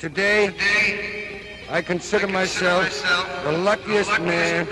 [0.00, 0.50] Today,
[1.68, 2.88] I consider myself
[3.44, 4.66] the luckiest man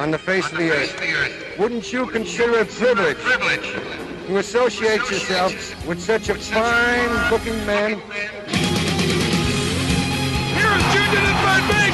[0.00, 1.56] on the face of the earth.
[1.56, 3.72] Wouldn't you consider it a privilege
[4.26, 5.52] to associate yourself
[5.86, 8.00] with such a fine looking man?
[10.58, 11.93] Here's Junior at third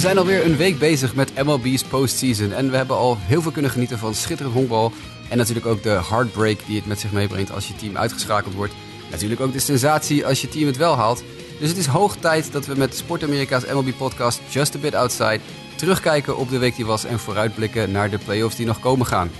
[0.00, 2.52] We zijn alweer een week bezig met MLB's postseason.
[2.52, 4.92] En we hebben al heel veel kunnen genieten van schitterend honkbal.
[5.28, 8.72] En natuurlijk ook de heartbreak die het met zich meebrengt als je team uitgeschakeld wordt.
[9.10, 11.22] Natuurlijk ook de sensatie als je team het wel haalt.
[11.58, 14.94] Dus het is hoog tijd dat we met Sport Amerika's MLB podcast Just a Bit
[14.94, 15.40] Outside
[15.74, 19.30] terugkijken op de week die was en vooruitblikken naar de playoffs die nog komen gaan.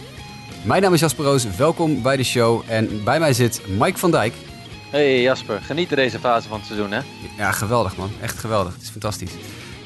[0.62, 2.62] Mijn naam is Jasper Roos, welkom bij de show.
[2.66, 4.34] En bij mij zit Mike van Dijk.
[4.90, 7.00] Hey Jasper, geniet deze fase van het seizoen hè?
[7.36, 8.10] Ja, geweldig man.
[8.20, 8.72] Echt geweldig.
[8.72, 9.32] Het is fantastisch.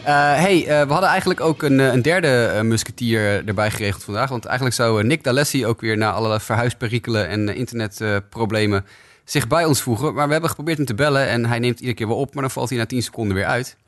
[0.04, 4.28] Eh, hey, eh, we hadden eigenlijk ook een, eh, een derde musketier erbij geregeld vandaag.
[4.28, 8.84] Want eigenlijk zou Nick D'Alessi ook weer na alle verhuisperikelen en internetproblemen
[9.24, 10.14] zich bij ons voegen.
[10.14, 12.42] Maar we hebben geprobeerd hem te bellen en hij neemt iedere keer wel op, maar
[12.42, 13.76] dan valt hij na 10 seconden weer uit.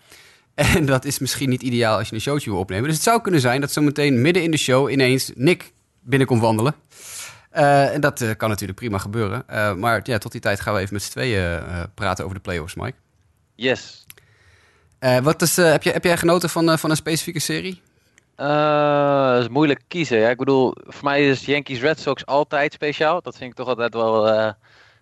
[0.54, 2.84] En dat is misschien niet ideaal als je een showtje wil opnemen.
[2.84, 6.74] Dus het zou kunnen zijn dat zometeen midden in de show ineens Nick binnenkomt wandelen.
[7.50, 9.44] En dat kan natuurlijk prima gebeuren.
[9.78, 11.62] Maar ja, tot die tijd gaan we even met z'n tweeën
[11.94, 12.94] praten over de playoffs, Mike.
[13.54, 14.05] Yes.
[15.06, 17.82] Eh, wat is, eh, heb, je, heb jij genoten van, eh, van een specifieke serie?
[18.36, 20.18] Dat is moeilijk kiezen.
[20.18, 20.28] Ja?
[20.28, 23.22] Ik bedoel, voor mij is Yankees Red Sox altijd speciaal.
[23.22, 24.28] Dat vind ik toch altijd wel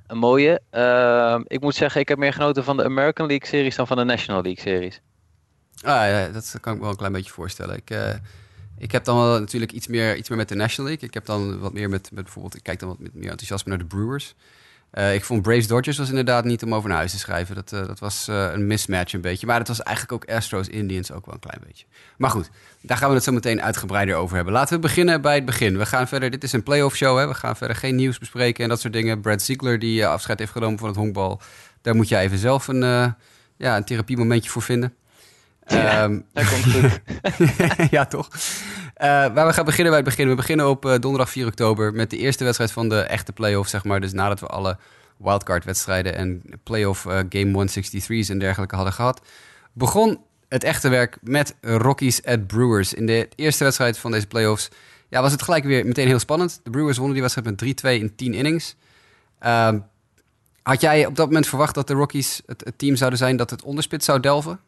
[0.06, 0.60] een mooie.
[0.70, 3.96] Eh, ik moet zeggen, ik heb meer genoten van de American League series dan van
[3.96, 5.00] de National League series.
[5.82, 7.76] Ah, ja, dat kan ik me wel een klein beetje voorstellen.
[7.76, 7.90] Ik,
[8.78, 11.08] ik heb dan wel natuurlijk iets meer, iets meer met de National League.
[11.08, 13.70] Ik heb dan wat meer met, met bijvoorbeeld, ik kijk dan wat met meer enthousiasme
[13.70, 14.34] naar de Brewers.
[14.94, 17.54] Eh, ik vond Braves Dodgers was inderdaad niet om over naar huis te schrijven.
[17.54, 19.46] Dat, eh, dat was eh, een mismatch een beetje.
[19.46, 21.84] Maar dat was eigenlijk ook Astros Indians ook wel een klein beetje.
[22.16, 22.50] Maar goed,
[22.80, 24.54] daar gaan we het zo meteen uitgebreider over hebben.
[24.54, 25.78] Laten we beginnen bij het begin.
[25.78, 27.18] We gaan verder, dit is een playoff show.
[27.18, 27.28] Hè?
[27.28, 29.20] We gaan verder geen nieuws bespreken en dat soort dingen.
[29.20, 31.40] Brad Ziegler die afscheid heeft genomen van het honkbal.
[31.82, 32.80] Daar moet jij even zelf een,
[33.56, 34.94] ja, een therapiemomentje voor vinden.
[35.64, 37.00] Ehm, Dat komt goed.
[37.90, 38.28] ja, toch?
[38.94, 40.28] Eh, maar we gaan beginnen bij het begin.
[40.28, 43.68] We beginnen op eh, donderdag 4 oktober met de eerste wedstrijd van de echte playoff,
[43.68, 44.00] zeg maar.
[44.00, 44.76] Dus nadat we alle
[45.16, 49.20] wildcard-wedstrijden en playoff eh, game 163's en dergelijke hadden gehad,
[49.72, 52.94] begon het echte werk met Rockies at Brewers.
[52.94, 54.68] In de eerste wedstrijd van deze playoffs
[55.08, 56.60] ja, was het gelijk weer meteen heel spannend.
[56.62, 58.76] De Brewers wonnen die wedstrijd met 3-2 in 10 innings.
[59.38, 59.78] Ehm,
[60.62, 63.50] had jij op dat moment verwacht dat de Rockies het, het team zouden zijn dat
[63.50, 64.60] het onderspit zou delven?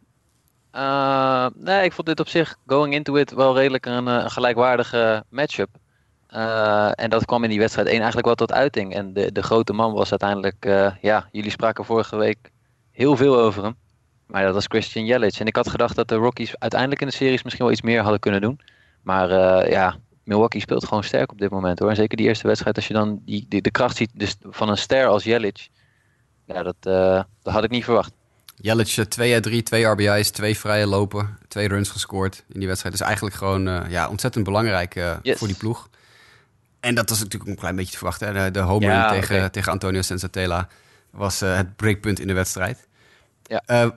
[0.77, 4.31] Eh, nee, ik vond dit op zich, going into it, wel redelijk een, eh, een
[4.31, 5.69] gelijkwaardige matchup.
[6.27, 8.95] Eh, en dat kwam in die wedstrijd 1 eigenlijk wel tot uiting.
[8.95, 12.51] En de, de grote man was uiteindelijk, eh, ja, jullie spraken vorige week
[12.91, 13.77] heel veel over hem.
[14.27, 15.41] Maar dat was Christian Yelich.
[15.41, 18.01] En ik had gedacht dat de Rockies uiteindelijk in de series misschien wel iets meer
[18.03, 18.61] hadden kunnen doen.
[19.03, 19.31] Maar
[19.71, 21.91] ja, Milwaukee speelt gewoon sterk op dit moment hoor.
[21.91, 24.77] En zeker die eerste wedstrijd, als je dan die, de kracht ziet dus van een
[24.77, 25.69] ster als Yelich.
[26.45, 26.77] Ja, dat,
[27.43, 28.13] dat had ik niet verwacht.
[28.67, 32.97] Jelic 2 uit 3, 2 RBI's, 2 vrije lopen, 2 runs gescoord in die wedstrijd.
[32.97, 35.39] Dus eigenlijk gewoon eh, ja, ontzettend belangrijk eh, Yes.
[35.39, 35.89] voor die ploeg.
[36.81, 38.27] En dat was natuurlijk een klein beetje te verwachten.
[38.37, 38.45] hè.
[38.45, 40.69] De, de home Ja, run tegen, tegen Antonio Sensatela
[41.11, 42.87] was eh, het breakpunt in de wedstrijd.
[43.43, 43.63] Ja.
[43.67, 43.91] Eh,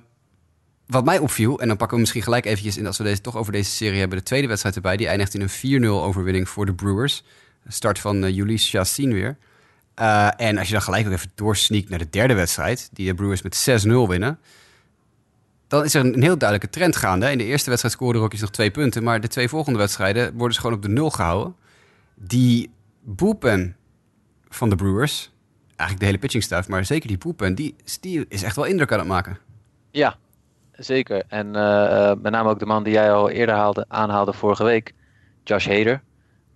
[0.87, 2.85] wat mij opviel, en dan pakken we misschien gelijk eventjes in...
[2.87, 4.97] als we deze, toch over deze serie hebben, de tweede wedstrijd erbij.
[4.97, 7.23] Die eindigt in een 4-0 overwinning voor de Brewers.
[7.67, 9.37] Start van Ulysse Chassin weer.
[9.99, 12.89] Eh, en als je dan gelijk ook even doorsneakt naar de derde wedstrijd...
[12.93, 14.39] die de Brewers met 6-0 winnen...
[15.67, 17.31] dan is er een, heel duidelijke trend gaande.
[17.31, 19.03] In de eerste wedstrijd scoren de Rockies nog twee punten...
[19.03, 21.55] maar de twee volgende wedstrijden worden ze gewoon op de nul gehouden.
[22.15, 22.71] Die
[23.01, 23.75] bullpen
[24.49, 25.31] van de Brewers...
[25.67, 27.55] eigenlijk de hele pitching staff, maar zeker die bullpen...
[27.55, 29.37] die, die is echt wel indruk aan het maken.
[29.91, 30.15] Ja,
[30.71, 31.23] zeker.
[31.27, 34.63] En eh, eh, met name ook de man die jij al eerder haalde, aanhaalde vorige
[34.63, 34.93] week,
[35.43, 36.01] Josh Hader.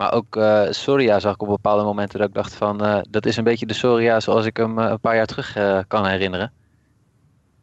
[0.03, 2.85] Maar ook eh Soria zag ik op bepaalde momenten dat ik dacht van...
[2.85, 5.57] eh, dat is een beetje de Soria zoals ik hem eh, een paar jaar terug
[5.87, 6.51] kan herinneren.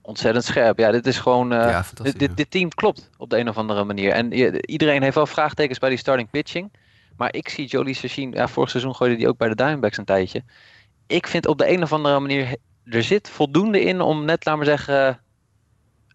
[0.03, 0.79] Ontzettend scherp.
[0.79, 1.51] Ja, dit is gewoon...
[1.51, 4.13] Ja, dit, dit, team klopt op de een of andere manier.
[4.13, 4.33] En
[4.71, 6.73] iedereen heeft wel vraagtekens bij die starting pitching.
[7.17, 8.33] Maar ik zie Jolie Sachin...
[8.33, 10.43] Ja, vorig seizoen gooide hij ook bij de Diamondbacks een tijdje.
[11.07, 12.57] Ik vind op de een of andere manier...
[12.85, 15.21] Er zit voldoende in om net, laat maar zeggen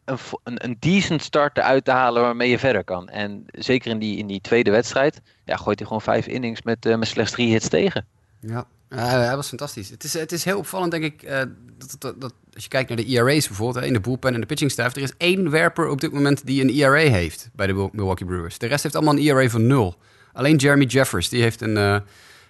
[0.05, 3.09] een, een, decent start eruit te halen waarmee je verder kan.
[3.09, 6.85] En zeker in die, in die tweede wedstrijd, ja, gooit hij gewoon vijf innings met,
[6.85, 8.05] eh, met slechts drie hits tegen.
[8.39, 9.89] Ja, hij was fantastisch.
[9.89, 11.37] Het is, het is heel opvallend, denk ik, uh,
[11.77, 14.45] dat, dat, dat, als je kijkt naar de ERA's bijvoorbeeld, in de bullpen en de
[14.45, 17.73] pitching staff, er is één werper op dit moment die een ERA heeft bij de
[17.73, 18.57] Milwaukee Brewers.
[18.57, 19.95] De rest heeft allemaal een ERA van nul.
[20.33, 21.97] Alleen Jeremy Jeffers, die heeft een, uh,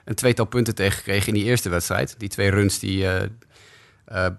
[0.06, 2.16] een tweetal punten tegengekregen in die eerste wedstrijd.
[2.18, 3.08] Die twee runs die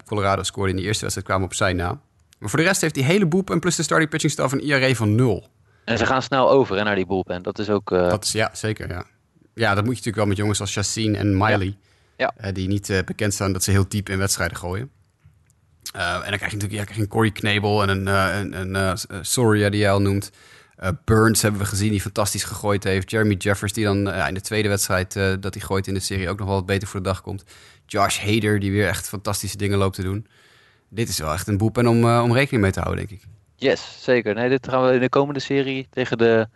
[0.04, 2.00] Colorado scoorde in die eerste wedstrijd kwamen op zijn naam.
[2.38, 4.94] Maar voor de rest heeft die hele bullpen plus de starting pitching staff een ERA
[4.94, 5.48] van nul.
[5.84, 7.42] En ze gaan snel over hè, naar die bullpen.
[7.42, 7.88] Dat is ook...
[7.90, 9.04] Dat is, ja, zeker, ja.
[9.54, 11.76] Ja, dat moet je natuurlijk wel met jongens als Chassin en Miley.
[12.16, 12.34] Ja.
[12.40, 14.90] Uh, die niet uh, bekend staan dat ze heel diep in wedstrijden gooien.
[15.92, 18.06] En dan krijg je natuurlijk ja, krijg je een Corey Knebel en een,
[18.60, 20.30] een, een Soria die jij al noemt.
[21.04, 23.10] Burns hebben we gezien die fantastisch gegooid heeft.
[23.10, 26.38] Jeremy Jeffers die dan in de tweede wedstrijd dat hij gooit in de serie ook
[26.38, 27.44] nog wel wat beter voor de dag komt.
[27.86, 30.26] Josh Hader die weer echt fantastische dingen loopt te doen.
[30.88, 33.28] Dit is wel echt een boepen om, om rekening mee te houden, denk ik.
[33.56, 34.34] Yes, zeker.
[34.34, 36.48] Nee, dit gaan we in de komende serie tegen de,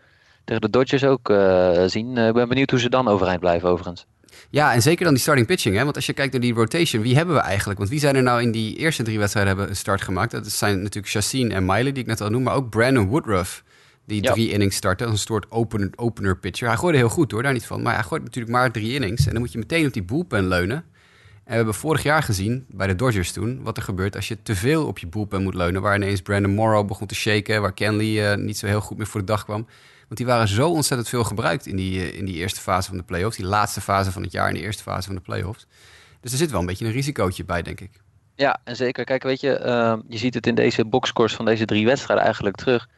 [0.44, 2.16] tegen de Dodgers ook uh, zien.
[2.16, 4.06] Ik ben benieuwd hoe ze dan overeind blijven overigens.
[4.50, 5.76] Ja, en zeker dan die starting pitching.
[5.76, 5.84] Hè?
[5.84, 7.78] Want als je kijkt naar die rotation, wie hebben we eigenlijk?
[7.78, 10.30] Want wie zijn er nou in die eerste drie wedstrijden hebben een start gemaakt?
[10.30, 12.48] Dat zijn natuurlijk Chassin en Miley, die ik net al noemde.
[12.48, 13.64] Maar ook Brandon Woodruff,
[14.04, 14.32] die ja.
[14.32, 15.04] drie innings startte.
[15.04, 16.68] Als een soort opener, opener pitcher.
[16.68, 17.82] Hij gooide heel goed hoor, daar niet van.
[17.82, 19.26] Maar hij gooit natuurlijk maar drie innings.
[19.26, 20.84] En dan moet je meteen op die bullpen leunen.
[21.50, 24.42] En we hebben vorig jaar gezien, bij de Dodgers toen, wat er gebeurt als je
[24.42, 25.82] te veel op je bullpen moet leunen.
[25.82, 29.06] Waar ineens Brandon Morrow begon te shaken, waar Kenley uh, niet zo heel goed meer
[29.06, 29.66] voor de dag kwam.
[30.00, 33.02] Want die waren zo ontzettend veel gebruikt in die, in die eerste fase van de
[33.02, 33.36] playoffs.
[33.36, 35.66] Die laatste fase van het jaar in de eerste fase van de playoffs.
[36.20, 37.90] Dus er zit wel een beetje een risicootje bij, denk ik.
[38.34, 39.04] Ja, en zeker.
[39.04, 42.56] Kijk, weet je, uh, je ziet het in deze boxscores van deze drie wedstrijden eigenlijk
[42.56, 42.88] terug.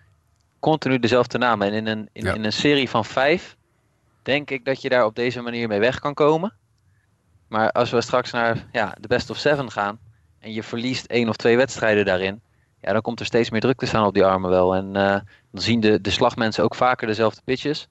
[0.60, 1.66] Continu dezelfde namen.
[1.66, 2.34] En in een, in, ja.
[2.34, 3.56] in een serie van vijf
[4.22, 6.54] denk ik dat je daar op deze manier mee weg kan komen.
[7.52, 9.98] Maar als we straks naar ja, de best of seven gaan
[10.38, 12.40] en je verliest één of twee wedstrijden daarin,
[12.80, 14.74] ja, dan komt er steeds meer druk te staan op die armen wel.
[14.74, 15.16] En uh,
[15.50, 17.88] dan zien de, de slagmensen ook vaker dezelfde pitches.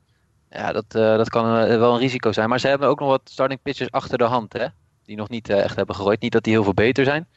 [0.49, 2.49] Ja, dat, uh, dat kan uh, wel een risico zijn.
[2.49, 4.65] Maar ze hebben ook nog wat starting pitches achter de hand, hè?
[5.05, 6.21] Die nog niet echt hebben gegooid.
[6.21, 7.27] Niet dat die heel veel beter zijn.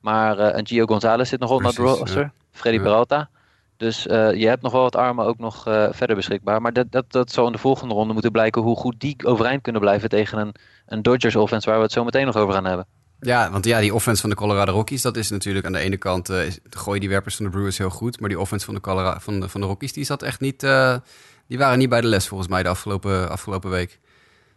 [0.00, 2.32] Maar een Gio Gonzalez zit nog op naar de roster.
[2.50, 2.80] Freddy.
[2.80, 3.28] Peralta.
[3.82, 6.60] Dus je hebt nog wel wat armen ook nog verder beschikbaar.
[6.62, 9.62] Maar dat, dat, dat zal in de volgende ronde moeten blijken hoe goed die overeind
[9.62, 10.54] kunnen blijven tegen een,
[10.86, 12.86] een Dodgers offense waar we het zo meteen nog over gaan hebben.
[13.20, 15.96] Ja, want ja, die offense van de Colorado Rockies, dat is natuurlijk aan de ene
[15.96, 16.38] kant, uh,
[16.70, 19.40] gooien die werpers van de Brewers heel goed, maar die offense van de, Colorado, van
[19.40, 20.96] de, van de Rockies, die zat echt niet, uh,
[21.46, 24.00] die waren niet bij de les volgens mij de afgelopen, afgelopen week.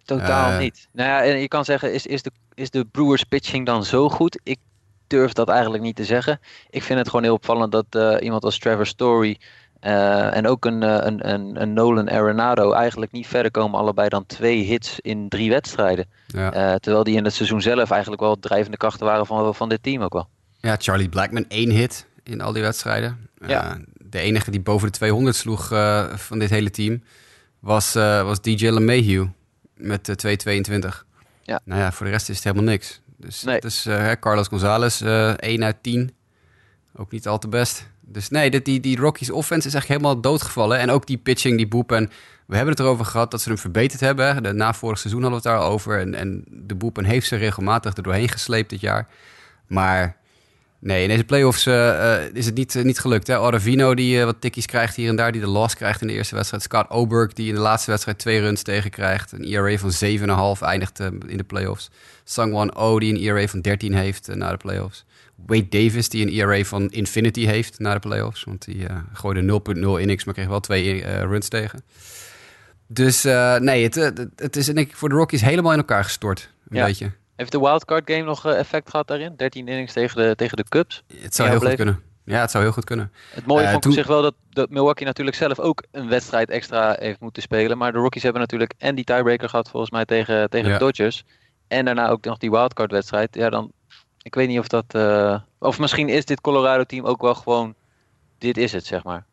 [0.06, 0.88] Totaal uh, niet.
[0.92, 4.10] Nou ja, en je kan zeggen, is, is, de, is de Brewers pitching dan zo
[4.10, 4.40] goed?
[4.44, 4.60] Ik
[5.08, 6.40] durf dat eigenlijk niet te zeggen.
[6.70, 9.38] Ik vind het gewoon heel opvallend dat iemand als Trevor Story
[9.86, 13.80] uh, en ook een, een, een, een, Nolan Arenado eigenlijk niet verder komen.
[13.80, 16.06] Allebei dan twee hits in drie wedstrijden.
[16.28, 16.78] Ja.
[16.78, 20.02] Terwijl die in het seizoen zelf eigenlijk wel drijvende krachten waren van, van dit team
[20.02, 20.28] ook wel.
[20.60, 23.30] Ja, Charlie Blackman één hit in al die wedstrijden.
[23.48, 23.78] Ja.
[23.98, 25.68] De enige die boven de 200 sloeg
[26.16, 27.04] van dit hele team
[27.60, 29.30] was, was DJ LeMahieu
[29.74, 31.06] met 2,22.
[31.44, 31.60] Ja.
[31.64, 33.02] Nou ja, voor de rest is het helemaal niks.
[33.18, 33.56] Dus nee.
[33.56, 33.88] het is
[34.20, 36.12] Carlos Gonzalez 1 uit 10.
[36.96, 37.88] Ook niet al te best.
[38.08, 40.80] Dus nee, die, die, die Rockies offense is echt helemaal doodgevallen.
[40.80, 42.10] En ook die pitching, die boepen.
[42.46, 44.44] We hebben het erover gehad dat ze hem verbeterd hebben.
[44.44, 46.00] De, na vorig seizoen hadden we het daar over.
[46.00, 49.08] En, en de boepen heeft ze regelmatig er doorheen gesleept dit jaar.
[49.68, 50.18] Maar
[50.80, 53.28] nee, in deze playoffs uh, is het niet, uh, niet gelukt.
[53.28, 53.40] Hè?
[53.40, 55.32] Oravino die wat tikkies krijgt hier en daar.
[55.32, 56.64] Die de loss krijgt in de eerste wedstrijd.
[56.64, 59.32] Scott Oberg die in de laatste wedstrijd twee runs tegen krijgt.
[59.32, 61.90] Een ERA van 7,5 eindigt in de playoffs.
[62.28, 65.06] Sangwon O die een ERA van 13 heeft na de playoffs.
[65.36, 68.44] Wade Davis, die een ERA van Infinity heeft na de playoffs.
[68.44, 71.84] Want die uh, gooide 0.0 innings, maar kreeg wel twee uh, runs tegen.
[72.88, 76.50] Dus uh, nee, het, het, het, is ik voor de Rockies helemaal in elkaar gestort.
[76.70, 76.86] Een ja.
[76.86, 77.12] beetje.
[77.36, 79.34] Heeft de wildcard game nog effect gehad daarin?
[79.38, 81.04] 13 innings tegen de, tegen de Cubs?
[81.22, 82.02] Het zou heel goed kunnen.
[82.26, 83.12] Ja, het zou heel goed kunnen.
[83.30, 86.50] Het mooie vond ik op zich wel dat, dat Milwaukee natuurlijk zelf ook een wedstrijd
[86.50, 87.78] extra heeft moeten spelen.
[87.78, 90.74] Maar de Rockies hebben natuurlijk en die tiebreaker gehad volgens mij tegen, tegen Ja.
[90.74, 91.24] de Dodgers.
[91.68, 93.36] En daarna ook nog die wildcard wedstrijd.
[93.36, 93.72] Ja, dan,
[94.22, 94.86] ik weet niet of dat...
[94.88, 97.76] eh, of misschien is dit Colorado team ook wel gewoon...
[98.38, 99.26] Dit is het, zeg maar.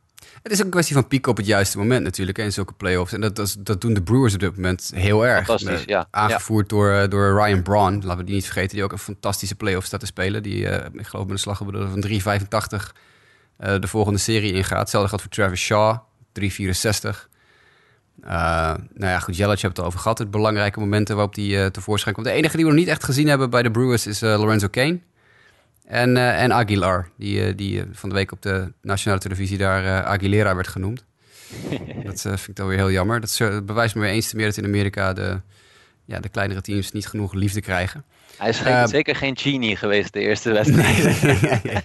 [0.42, 3.12] Het is ook een kwestie van pieken op het juiste moment natuurlijk in zulke playoffs.
[3.12, 5.46] En dat, dat, doen de Brewers op dit moment heel erg.
[5.46, 6.06] Fantastisch, Eh, ja.
[6.10, 9.54] Aangevoerd door, eh, door Ryan Braun, laten we die niet vergeten, die ook een fantastische
[9.54, 10.42] playoff staat te spelen.
[10.42, 12.94] Die, eh, ik geloof met een slag van 3,85
[13.56, 14.78] eh, de volgende serie ingaat.
[14.78, 15.98] Hetzelfde geldt voor Travis Shaw,
[16.32, 17.28] 3,64.
[18.22, 18.30] Eh,
[18.94, 20.18] nou ja, goed, Jelic hebben het over gehad.
[20.18, 22.26] Het belangrijke momenten waarop die eh, tevoorschijn komt.
[22.26, 24.68] De enige die we nog niet echt gezien hebben bij de Brewers is eh, Lorenzo
[24.68, 24.98] Kane.
[25.86, 30.68] En, en Aguilar, die, die van de week op de nationale televisie daar Aguilera werd
[30.68, 31.04] genoemd.
[32.04, 33.20] dat vind ik dan weer heel jammer.
[33.20, 35.40] Dat bewijst me weer eens te meer dat in Amerika de,
[36.04, 38.04] ja, de kleinere teams niet genoeg liefde krijgen.
[38.36, 41.04] Hij is geen- zeker geen genie geweest de eerste wedstrijd.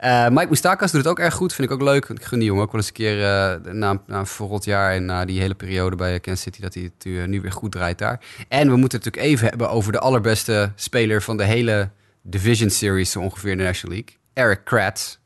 [0.00, 1.52] Eh, Mike Moustakas doet het ook erg goed.
[1.52, 2.08] Vind ik ook leuk.
[2.08, 4.92] Ik gun jongen ook wel eens een keer uh, na, na een verrot jaar...
[4.92, 6.60] en na die hele periode bij Kansas City...
[6.60, 8.20] dat hij het uh, nu weer goed draait daar.
[8.48, 11.22] En we moeten het natuurlijk even hebben over de allerbeste speler...
[11.22, 11.90] van de hele
[12.22, 14.16] Division Series zo ongeveer in de National League.
[14.32, 15.16] Eric Kratz.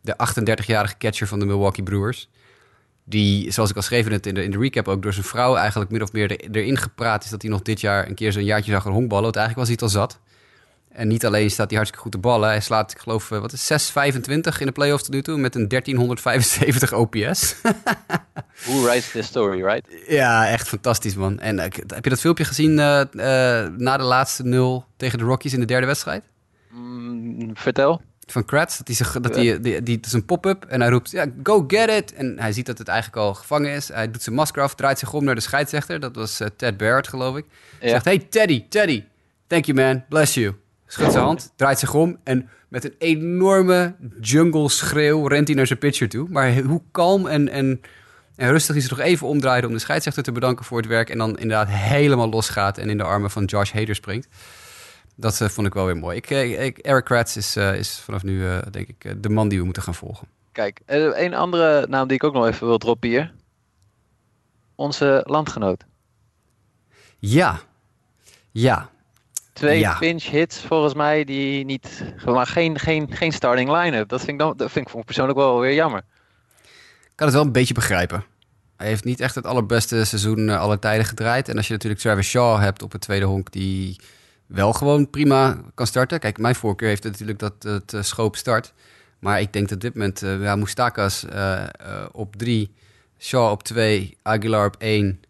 [0.00, 2.28] De 38-jarige catcher van de Milwaukee Brewers.
[3.04, 5.02] Die, zoals ik al schreef in, de, in de recap ook...
[5.02, 7.30] door zijn vrouw eigenlijk min of meer er, erin gepraat is...
[7.30, 9.24] dat hij nog dit jaar een keer zo'n jaartje zou gaan honkballen.
[9.24, 10.20] Want eigenlijk was hij het al zat...
[10.96, 12.48] En niet alleen staat hij hartstikke goed te ballen.
[12.48, 15.38] Hij slaat, ik geloof, wat is 6,25 in de playoffs tot nu toe.
[15.38, 17.54] Met een 1375 OPS.
[18.64, 19.86] Who writes this story, right?
[20.08, 21.38] Ja, echt fantastisch, man.
[21.38, 25.24] En uh, heb je dat filmpje gezien uh, uh, na de laatste nul tegen de
[25.24, 26.24] Rockies in de derde wedstrijd?
[26.70, 28.02] Mm, vertel.
[28.26, 31.10] Van Kratz, dat hij, dat hij die, die, het is een pop-up en hij roept,
[31.10, 32.12] ja, go get it.
[32.14, 33.88] En hij ziet dat het eigenlijk al gevangen is.
[33.88, 36.00] Hij doet zijn masker af, draait zich om naar de scheidsrechter.
[36.00, 37.44] Dat was Ted Barrett, geloof ik.
[37.80, 37.88] Ja.
[37.88, 39.04] Zegt, hey Teddy, Teddy,
[39.46, 40.54] thank you man, bless you.
[40.96, 45.66] Schudt zijn hand, draait zich om en met een enorme jungle schreeuw rent hij naar
[45.66, 46.28] zijn pitcher toe.
[46.28, 47.80] Maar hoe kalm en, en,
[48.36, 51.10] en rustig hij zich nog even omdraaide om de scheidsrechter te bedanken voor het werk.
[51.10, 54.28] En dan inderdaad helemaal losgaat en in de armen van Josh Hader springt.
[55.14, 56.16] Dat uh, vond ik wel weer mooi.
[56.16, 59.58] Ik, ik, Eric Kratz is, uh, is vanaf nu, uh, denk ik, de man die
[59.58, 60.28] we moeten gaan volgen.
[60.52, 63.32] Kijk, een andere naam die ik ook nog even wil droppen hier.
[64.74, 65.84] Onze landgenoot.
[67.18, 67.60] Ja,
[68.50, 68.90] ja.
[69.56, 69.98] Twee ja.
[69.98, 74.08] pinch hits volgens mij die niet, maar geen, geen, geen starting line-up.
[74.08, 76.02] Dat vind ik, dan, dat vind ik persoonlijk wel weer jammer.
[77.02, 78.24] Ik kan het wel een beetje begrijpen.
[78.76, 81.48] Hij heeft niet echt het allerbeste seizoen uh, alle tijden gedraaid.
[81.48, 84.00] En als je natuurlijk Travis Shaw hebt op het tweede honk die
[84.46, 86.18] wel gewoon prima kan starten.
[86.18, 88.72] Kijk, mijn voorkeur heeft natuurlijk dat het uh, schoop start.
[89.18, 91.26] Maar ik denk dat op dit moment uh, ja, Moustakas
[92.12, 92.74] op drie,
[93.18, 95.20] Shaw op twee, Aguilar op één...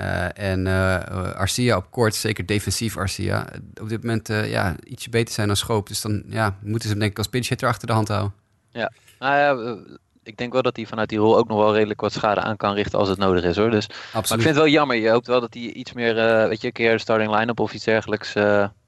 [0.00, 1.00] Uh, en uh,
[1.34, 3.46] Arcia op kort, zeker defensief Arcia,
[3.80, 5.88] op dit moment ja, ietsje beter zijn dan Schoop.
[5.88, 8.32] Dus dan ja, moeten ze hem denk ik als pinch hitter achter de hand houden.
[8.70, 9.76] Ja, nou ja,
[10.22, 12.56] ik denk wel dat hij vanuit die rol ook nog wel redelijk wat schade aan
[12.56, 13.70] kan richten als het nodig is hoor.
[13.70, 14.12] Dus, Absoluut.
[14.12, 14.96] Maar ik vind het wel jammer.
[14.96, 16.14] Je hoopt wel dat hij iets meer,
[16.48, 18.32] weet je, een keer de starting line-up of iets dergelijks.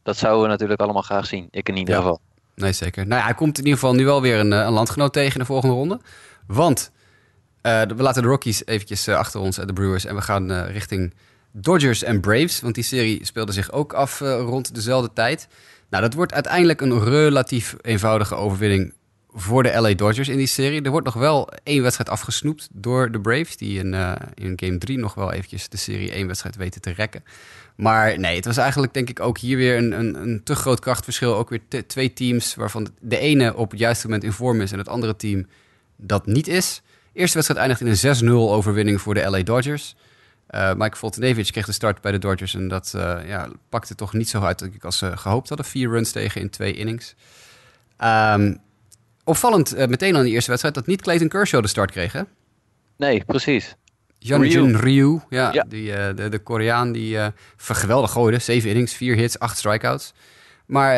[0.02, 1.49] dat zouden we natuurlijk allemaal graag zien.
[1.50, 2.00] Ik in ieder ja.
[2.00, 2.21] geval.
[2.55, 3.07] Nee, zeker.
[3.07, 5.40] Nou ja, hij komt in ieder geval nu wel weer een, een landgenoot tegen in
[5.40, 6.00] de volgende ronde.
[6.47, 6.90] Want
[7.62, 10.05] we laten de Rockies eventjes uh, achter ons, uh, de Brewers.
[10.05, 11.14] En we gaan richting
[11.52, 12.61] Dodgers en Braves.
[12.61, 15.49] Want die serie speelde zich ook af rond dezelfde tijd.
[15.90, 18.95] Nou, dat wordt uiteindelijk een relatief eenvoudige overwinning
[19.33, 20.83] voor de LA Dodgers in die serie.
[20.83, 23.57] Er wordt nog wel één wedstrijd afgesnoept door de Braves.
[23.57, 23.95] Die in,
[24.35, 27.25] in game 3 nog wel eventjes de serie één wedstrijd weten te rekken.
[27.76, 30.81] Maar nee, het was eigenlijk denk ik ook hier weer een, een, een te groot
[30.81, 31.37] krachtverschil.
[31.37, 34.73] Ook weer twee teams waarvan de ene op het juiste moment in vorm is...
[34.73, 35.47] en het andere team
[35.97, 36.83] dat niet is...
[37.21, 39.97] Eerste wedstrijd eindigt in een 6-0 overwinning voor de LA Dodgers.
[40.50, 44.12] Uh, Mike Voltenevich kreeg de start bij de Dodgers en dat uh, ja, pakte toch
[44.12, 45.67] niet zo uit als ze gehoopt hadden.
[45.67, 47.15] Vier runs tegen in twee innings.
[48.05, 48.59] Um,
[49.25, 52.23] opvallend uh, meteen aan die eerste wedstrijd dat niet Clayton Kershaw de start kreeg, hè?
[52.97, 53.77] Nee, precies.
[54.19, 55.65] Jan-Jun Ryu, Ryu ja, ja.
[55.69, 57.19] Die, de, de Koreaan die
[57.57, 58.39] geweldig gooide.
[58.39, 60.12] Zeven innings, vier hits, acht strikeouts.
[60.67, 60.95] Maar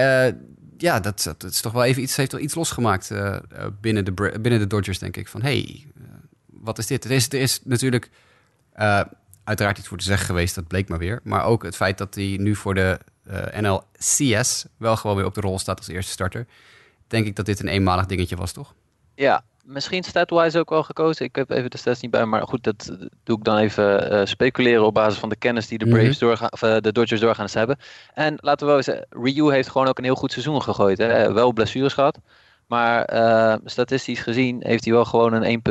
[0.83, 3.37] ja, dat, dat, is toch wel even iets, heeft wel iets losgemaakt uh,
[3.81, 5.29] binnen, de, binnen de Dodgers, denk ik.
[5.29, 5.92] Van hey, uh,
[6.63, 7.05] wat is dit?
[7.05, 8.11] Er is, er is natuurlijk
[8.77, 9.01] uh,
[9.45, 11.21] uiteraard iets voor te zeggen geweest, dat bleek maar weer.
[11.23, 12.99] Maar ook het feit dat hij nu voor de
[13.61, 16.47] NLCS wel gewoon weer op de rol staat als eerste starter.
[17.07, 18.75] Denk ik dat dit een eenmalig dingetje was, toch?
[19.15, 21.25] Ja, misschien statwise ook wel gekozen.
[21.25, 24.25] Ik heb even de stats niet bij, maar goed, dat doe ik dan even uh,
[24.25, 26.19] speculeren op basis van de kennis die de Braves mm -hmm.
[26.19, 27.77] doorgaan, of uh, de Dodgers doorgaans hebben.
[28.15, 30.99] En laten we wel eens, Ryu heeft gewoon ook een heel goed seizoen gegooid.
[30.99, 31.33] Hè?
[31.33, 32.19] Wel blessures gehad,
[32.73, 35.63] maar uh, statistisch gezien heeft hij wel gewoon een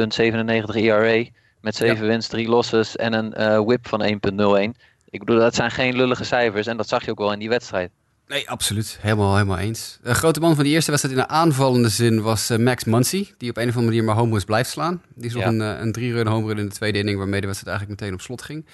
[0.69, 1.29] 1,97 ERA
[1.61, 2.01] met 7 ja.
[2.01, 4.79] wins, 3 losses en een whip van 1,01.
[5.09, 7.49] Ik bedoel, dat zijn geen lullige cijfers en dat zag je ook wel in die
[7.49, 7.91] wedstrijd.
[8.27, 8.97] Nee, absoluut.
[9.01, 9.99] Helemaal, helemaal eens.
[10.03, 13.27] De grote man van die eerste wedstrijd in de aanvallende zin was uh, Max Muncy.
[13.37, 15.01] Die op een of andere manier maar homeruns blijft slaan.
[15.15, 15.49] Die sloeg ja.
[15.49, 18.41] een, een drie-run homerun in de tweede inning, waarmee de wedstrijd eigenlijk meteen op slot
[18.41, 18.65] ging.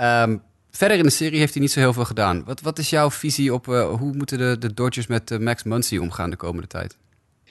[0.00, 2.44] Um, verder in de serie heeft hij niet zo heel veel gedaan.
[2.44, 6.30] Wat, wat is jouw visie op hoe moeten de, de Dodgers met Max Muncy omgaan
[6.30, 6.96] de komende tijd?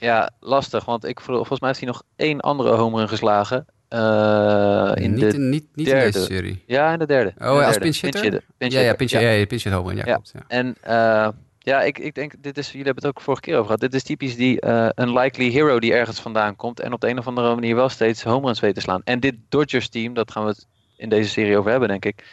[0.00, 0.84] Ja, lastig.
[0.84, 3.66] Want ik, volgens mij heeft hij nog één andere homerun geslagen.
[3.94, 6.06] Uh, in niet, de in, niet, niet derde.
[6.06, 6.62] in deze serie.
[6.66, 7.32] Ja, in de derde.
[7.38, 7.96] Oh, de als pinch.
[7.96, 8.72] Ja, ja, pinch,
[9.10, 9.20] ja.
[9.20, 10.12] ja, pinch hit home ja, ja.
[10.12, 10.32] klopt.
[10.34, 10.44] Ja.
[10.48, 11.28] En uh,
[11.58, 13.80] ja, ik, ik denk, dit is, jullie hebben het ook vorige keer over gehad.
[13.80, 17.18] Dit is typisch die uh, unlikely hero die ergens vandaan komt en op de een
[17.18, 19.00] of andere manier wel steeds home runs weet te slaan.
[19.04, 20.66] En dit Dodgers team, dat gaan we het
[20.96, 22.24] in deze serie over hebben, denk ik.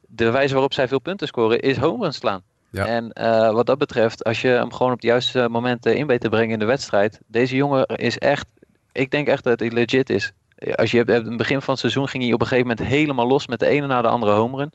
[0.00, 2.42] De wijze waarop zij veel punten scoren is home runs slaan.
[2.70, 2.86] Ja.
[2.86, 6.20] En uh, wat dat betreft, als je hem gewoon op de juiste momenten in weet
[6.20, 7.20] te brengen in de wedstrijd.
[7.26, 8.46] Deze jongen is echt,
[8.92, 10.32] ik denk echt dat hij legit is.
[10.74, 12.88] Als je hebt, in het begin van het seizoen ging hij op een gegeven moment
[12.88, 14.72] helemaal los met de ene na de andere home run.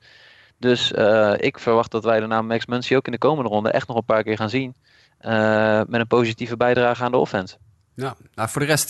[0.57, 3.69] Dus uh, ik verwacht dat wij de naam Max Muncy ook in de komende ronde
[3.69, 4.75] echt nog een paar keer gaan zien.
[5.21, 7.57] Uh, met een positieve bijdrage aan de offense.
[7.95, 8.87] Ja, nou, voor de rest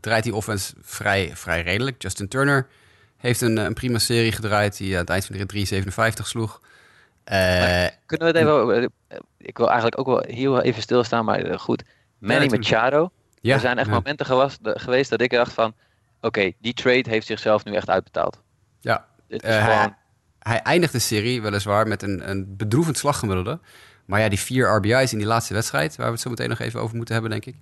[0.00, 2.02] draait die offense vrij, vrij redelijk.
[2.02, 2.66] Justin Turner
[3.16, 6.60] heeft een, een prima serie gedraaid die aan het eind van de 3,57 sloeg.
[7.32, 8.92] Uh, kunnen we het even...
[9.38, 11.82] Ik wil eigenlijk ook wel heel even stilstaan, maar goed.
[12.18, 13.10] Manny Machado.
[13.40, 15.74] Ja, er zijn echt momenten gewas, geweest dat ik dacht van...
[16.20, 18.42] Oké, die trade heeft zichzelf nu echt uitbetaald.
[18.80, 19.94] Ja, is gewoon...
[20.38, 23.60] hij, eindigt de serie weliswaar met een, een bedroevend slaggemiddelde.
[24.06, 26.58] Maar ja, die vier RBI's in die laatste wedstrijd, waar we het zo meteen nog
[26.58, 27.56] even over moeten hebben, denk ik.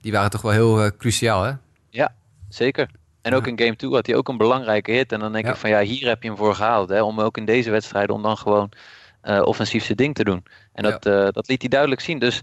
[0.00, 1.52] Die waren toch wel heel uh, cruciaal, hè?
[1.90, 2.14] Ja,
[2.48, 2.90] zeker.
[3.22, 5.12] En ook in game 2 had hij ook een belangrijke hit.
[5.12, 6.88] En dan denk ik van ja, hier heb je hem voor gehaald.
[6.88, 8.70] Hè, om ook in deze wedstrijden om dan gewoon
[9.22, 10.44] uh, offensief zijn ding te doen.
[10.72, 12.18] En dat, uh, dat liet hij duidelijk zien.
[12.18, 12.40] Dus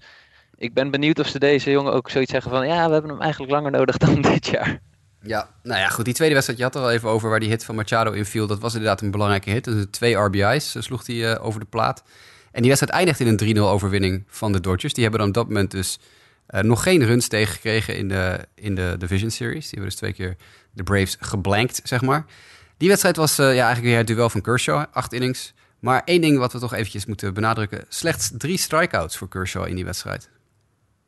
[0.55, 3.21] ik ben benieuwd of ze deze jongen ook zoiets zeggen van ja, we hebben hem
[3.21, 4.79] eigenlijk langer nodig dan dit jaar.
[5.21, 6.05] Ja, nou ja, goed.
[6.05, 8.47] Die tweede wedstrijd, je had er al even over waar die hit van Machado inviel.
[8.47, 9.63] Dat was inderdaad een belangrijke hit.
[9.63, 12.03] Dus twee RBI's sloeg hij over de plaat.
[12.51, 14.93] En die wedstrijd eindigt in een 3-0 overwinning van de Dodgers.
[14.93, 15.99] Die hebben dan op dat moment dus
[16.49, 19.69] uh, nog geen runs tegengekregen in de, in de Division Series.
[19.69, 20.35] Die hebben dus twee keer
[20.71, 22.25] de Braves geblankt, zeg maar.
[22.77, 24.85] Die wedstrijd was uh, ja, eigenlijk weer het duel van Kershaw.
[24.91, 25.53] Acht innings.
[25.85, 27.85] Maar één ding wat we toch eventjes moeten benadrukken.
[27.89, 30.29] Slechts drie strikeouts voor Kershaw in die wedstrijd.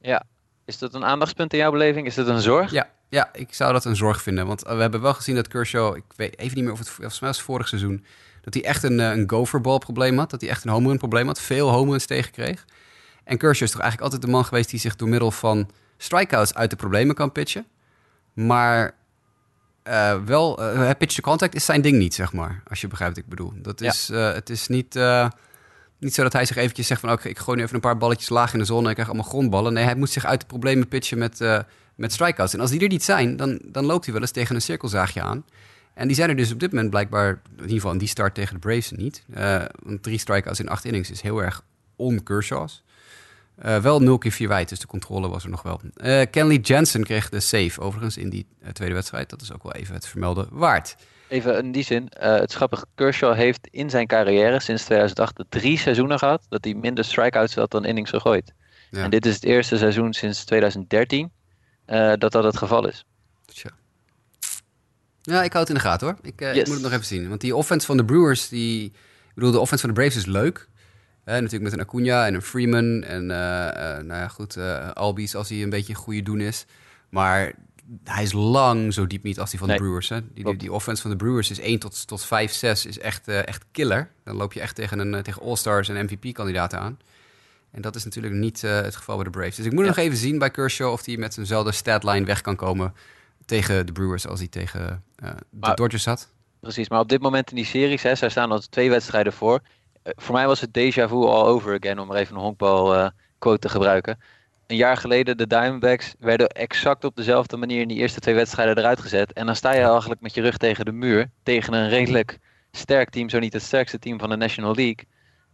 [0.01, 0.24] Ja.
[0.65, 2.07] Is dat een aandachtspunt in jouw beleving?
[2.07, 2.72] Is dat een zorg?
[2.72, 4.48] Ja, ja, ik zou dat een zorg vinden.
[4.48, 7.19] Want we hebben wel gezien dat Kershaw, ik weet even niet meer of het volgens
[7.19, 8.05] mij was vorig seizoen,
[8.41, 9.25] dat hij echt een, eh, een
[9.79, 10.29] probleem had.
[10.29, 11.41] Dat hij echt een home run probleem had.
[11.41, 12.65] Veel home runs tegenkreeg.
[13.24, 16.53] En Kershaw is toch eigenlijk altijd de man geweest die zich door middel van strikeouts
[16.53, 17.65] uit de problemen kan pitchen.
[18.34, 18.96] Maar
[19.88, 22.62] uh, wel, uh, pitch to contact is zijn ding niet, zeg maar.
[22.67, 23.53] Als je begrijpt wat ik bedoel.
[23.56, 25.00] Dat is, uh, het is niet,
[26.00, 27.12] niet zo dat hij zich eventjes zegt van...
[27.12, 29.10] oké, ik gooi nu even een paar balletjes laag in de zon en ik krijg
[29.10, 29.74] allemaal grondballen.
[29.74, 31.65] Nee, hij moet zich uit de problemen pitchen met,
[31.96, 32.53] met strikeouts.
[32.53, 35.22] En als die er niet zijn, dan, dan loopt hij wel eens tegen een cirkelzaagje
[35.22, 35.46] aan.
[35.94, 38.34] En die zijn er dus op dit moment blijkbaar, in ieder geval in die start
[38.34, 39.24] tegen de Braves niet.
[39.84, 41.63] want drie strikeouts in acht innings is heel erg
[41.96, 42.84] on-Kershaws.
[43.66, 45.82] Uh, wel 0 keer 4 wijd, dus de controle was er nog wel.
[45.98, 49.30] Uh, Kenley Jensen kreeg de save overigens in die uh, tweede wedstrijd.
[49.30, 50.96] Dat is ook wel even het vermelden waard.
[51.28, 52.86] Even in die zin, het is grappig.
[52.96, 57.72] Kershaw heeft in zijn carrière sinds 2008 drie seizoenen gehad dat hij minder strikeouts had
[57.72, 58.54] dan innings gegooid.
[58.90, 59.04] Ja.
[59.04, 61.32] En dit is het eerste seizoen sinds 2013
[62.18, 63.06] dat dat het geval is.
[63.46, 63.70] Tja.
[65.22, 66.18] Ja, ik hou het in de gaten hoor.
[66.22, 66.58] Ik, yes.
[66.58, 67.30] ik moet het nog even zien.
[67.30, 70.25] Want die offense van de Brewers, die, ik bedoel, de offense van de Braves is
[70.25, 70.68] leuk
[71.33, 73.03] natuurlijk met een Acuna en een Freeman.
[73.03, 76.40] En uh, uh, nou ja, goed, uh, Albies als hij een beetje een goede doen
[76.40, 76.66] is.
[77.09, 77.53] Maar
[78.03, 79.77] hij is lang zo diep niet als die van nee.
[79.77, 80.09] de Brewers.
[80.09, 80.20] Hè?
[80.33, 83.27] Die, die, die, offense van de Brewers is 1 tot, tot 5, 6 is echt,
[83.27, 84.09] echt killer.
[84.24, 87.00] Dan loop je echt tegen, een, tegen All-Stars en MVP-kandidaten aan.
[87.72, 89.55] En dat is natuurlijk niet het geval bij de Braves.
[89.55, 89.87] Dus ik moet ja.
[89.87, 92.94] nog even zien bij Kershaw of hij met zijnzelfde statline weg kan komen
[93.46, 96.31] tegen de Brewers als hij tegen de maar, Dodgers zat.
[96.59, 99.61] Precies, maar op dit moment in die series, hè, zij staan al twee wedstrijden voor.
[100.07, 102.96] Eh, voor mij was het déjà vu all over again, om maar even een honkbal
[102.96, 104.20] uh, quote te gebruiken.
[104.67, 108.77] Een jaar geleden, de Diamondbacks werden exact op dezelfde manier in die eerste twee wedstrijden
[108.77, 109.33] eruit gezet.
[109.33, 112.39] En dan sta je eigenlijk met je rug tegen de muur, tegen een redelijk
[112.72, 115.05] sterk team, zo niet het sterkste team van de National League.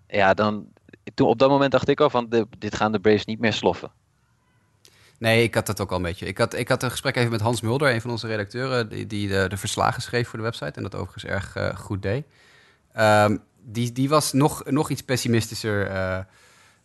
[0.08, 0.68] Ja, dan,
[1.14, 3.54] toen, op dat moment dacht ik al van, de, dit gaan de Braves niet meer
[3.54, 3.92] sloffen.
[5.18, 6.26] Nee, ik had dat ook al een beetje.
[6.26, 9.08] Ik had, ik had een gesprek even met Hans Mulder, een van onze redacteuren, die,
[9.08, 12.26] die de, de verslagen schreef voor de website en dat overigens erg uh, goed deed.
[12.98, 16.20] Um, die, die was nog, nog iets pessimistischer uh,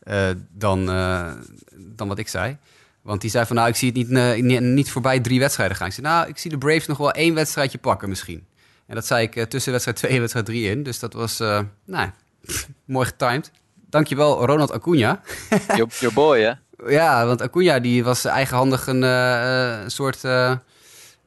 [0.02, 1.32] uh, dan, uh,
[1.76, 2.56] dan wat ik zei.
[3.02, 5.86] Want die zei van, nou, ik zie het niet, niet, niet voorbij drie wedstrijden gaan.
[5.86, 8.46] Ik zei, nou, ik zie de Braves nog wel één wedstrijdje pakken misschien.
[8.86, 10.82] En dat zei ik tussen wedstrijd 2 en wedstrijd 3 in.
[10.82, 11.38] Dus dat was,
[11.84, 12.10] nou,
[12.84, 13.50] mooi getimed.
[13.90, 15.20] Dankjewel, Ronald Acuna.
[15.76, 16.52] your, your boy, hè?
[16.88, 20.20] Ja, want Acuna die was eigenhandig een soort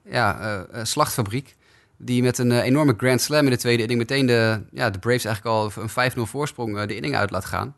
[0.04, 1.56] ja, slachtfabriek.
[2.04, 5.00] Die met een uh, enorme Grand Slam in de tweede inning meteen de, ja, de
[5.00, 7.76] Braves eigenlijk al een 5-0 voorsprong uh, de inning uit laat gaan.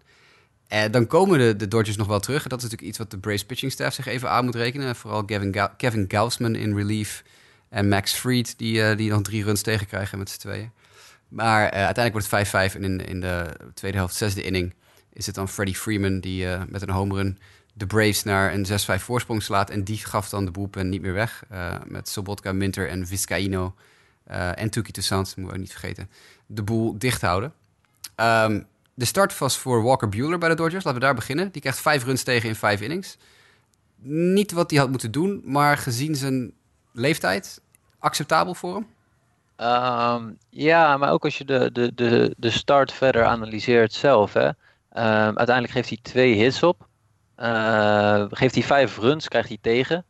[0.68, 2.44] En dan komen de, de Dodgers nog wel terug.
[2.44, 4.96] En dat is natuurlijk iets wat de Braves pitching staff zich even aan moet rekenen.
[4.96, 7.24] Vooral Kevin, Ga Kevin Gausman in relief.
[7.70, 10.72] En Max Fried, die, uh, die nog drie runs tegenkrijgen met z'n tweeën.
[11.28, 12.76] Maar uiteindelijk wordt het 5-5.
[12.76, 14.74] En in, in de tweede helft, zesde inning,
[15.14, 17.38] is het dan Freddie Freeman die met een home run
[17.74, 18.66] de Braves naar een
[19.00, 19.70] 6-5 voorsprong slaat.
[19.70, 21.44] En die gaf dan de boelpen niet meer weg.
[21.88, 23.74] met Sobotka, Minter en Vizcaino
[24.26, 26.10] en Tuki Toussaint, moeten we ook niet vergeten,
[26.46, 27.54] de boel dicht houden.
[28.16, 30.84] Um, de start was voor Walker Bueller bij de Dodgers.
[30.84, 31.52] Laten we daar beginnen.
[31.52, 33.18] Die krijgt vijf runs tegen in vijf innings.
[34.06, 36.54] Niet wat hij had moeten doen, maar gezien zijn
[36.92, 37.62] leeftijd,
[38.00, 38.88] acceptabel voor hem?
[39.58, 44.34] Um, ja, maar ook als je de, de, de, de start verder analyseert zelf.
[44.34, 44.48] Hè.
[44.48, 44.54] Um,
[45.38, 46.88] uiteindelijk geeft hij twee hits op.
[47.38, 50.06] Uh, geeft hij vijf runs, krijgt hij tegen.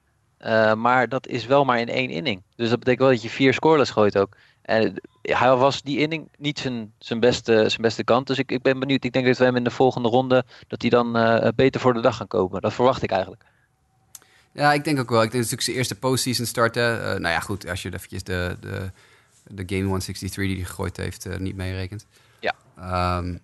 [0.45, 2.41] Uh, maar dat is wel maar in één inning.
[2.56, 4.36] Dus dat betekent wel dat je vier scoreless gooit ook.
[4.62, 8.27] En hij was die inning niet zijn, zijn, beste, zijn beste kant.
[8.27, 9.03] Dus ik, ik ben benieuwd.
[9.03, 10.45] Ik denk dat we hem in de volgende ronde...
[10.67, 12.62] dat hij dan uh, beter voor de dag gaan komen.
[12.62, 13.43] Dat verwacht ik eigenlijk.
[14.51, 15.21] Ja, ik denk ook wel.
[15.21, 16.97] Ik denk natuurlijk zijn eerste postseason starten.
[16.97, 18.91] Uh, nou ja, goed, als je eventjes de, de,
[19.43, 22.06] de Game 163 die hij gegooid heeft uh, niet meerekent.
[22.39, 22.56] Ja.
[23.17, 23.39] Um,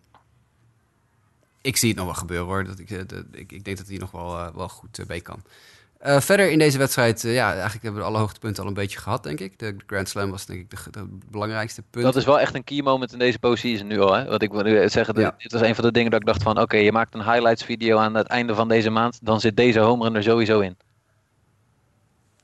[1.61, 2.63] ik zie het nog wel gebeuren hoor.
[2.63, 2.89] Dat ik,
[3.31, 5.43] ik, ik denk dat hij nog wel, wel goed mee kan.
[6.05, 8.99] Uh, verder in deze wedstrijd, uh, ja, eigenlijk hebben we alle hoogtepunten al een beetje
[8.99, 9.59] gehad, denk ik.
[9.59, 12.05] De Grand Slam was denk ik de, de belangrijkste punt.
[12.05, 14.13] Dat is wel echt een key moment in deze positie nu al.
[14.13, 14.25] Hè?
[14.25, 15.35] Wat ik wil nu zeggen, ja.
[15.37, 16.59] dit was een van de dingen dat ik dacht van...
[16.59, 19.19] oké, je maakt een highlights video aan het einde van deze maand...
[19.21, 20.77] dan zit deze homer er sowieso in.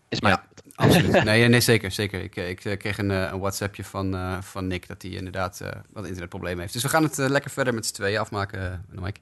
[0.09, 0.33] Is mijn...
[0.33, 1.23] Ja, absoluut.
[1.23, 1.91] nee, nee, zeker.
[1.91, 2.23] zeker.
[2.23, 5.61] Ik, ik kreeg een, een WhatsAppje van, uh, van Nick dat hij inderdaad
[5.93, 6.73] wat internetproblemen heeft.
[6.73, 9.19] Dus we gaan het lekker verder met z'n tweeën afmaken, Mike.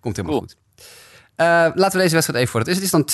[0.00, 0.48] Komt helemaal Cool.
[0.48, 0.63] goed.
[1.36, 2.74] Uh, laten we deze wedstrijd even voor het is.
[2.74, 3.08] Het is dan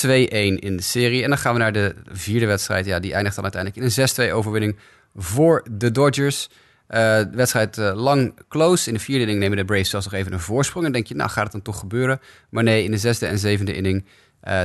[0.57, 1.23] 2-1 in de serie.
[1.23, 2.85] En dan gaan we naar de vierde wedstrijd.
[2.85, 4.77] Ja, die eindigt dan uiteindelijk in een 6-2 overwinning
[5.15, 6.49] voor de Dodgers.
[6.49, 8.87] Uh, de wedstrijd uh, lang close.
[8.87, 10.85] In de vierde inning nemen de Braves zelfs nog even een voorsprong.
[10.85, 12.19] En denk je, nou gaat het dan toch gebeuren?
[12.49, 14.05] Maar nee, in de zesde en zevende inning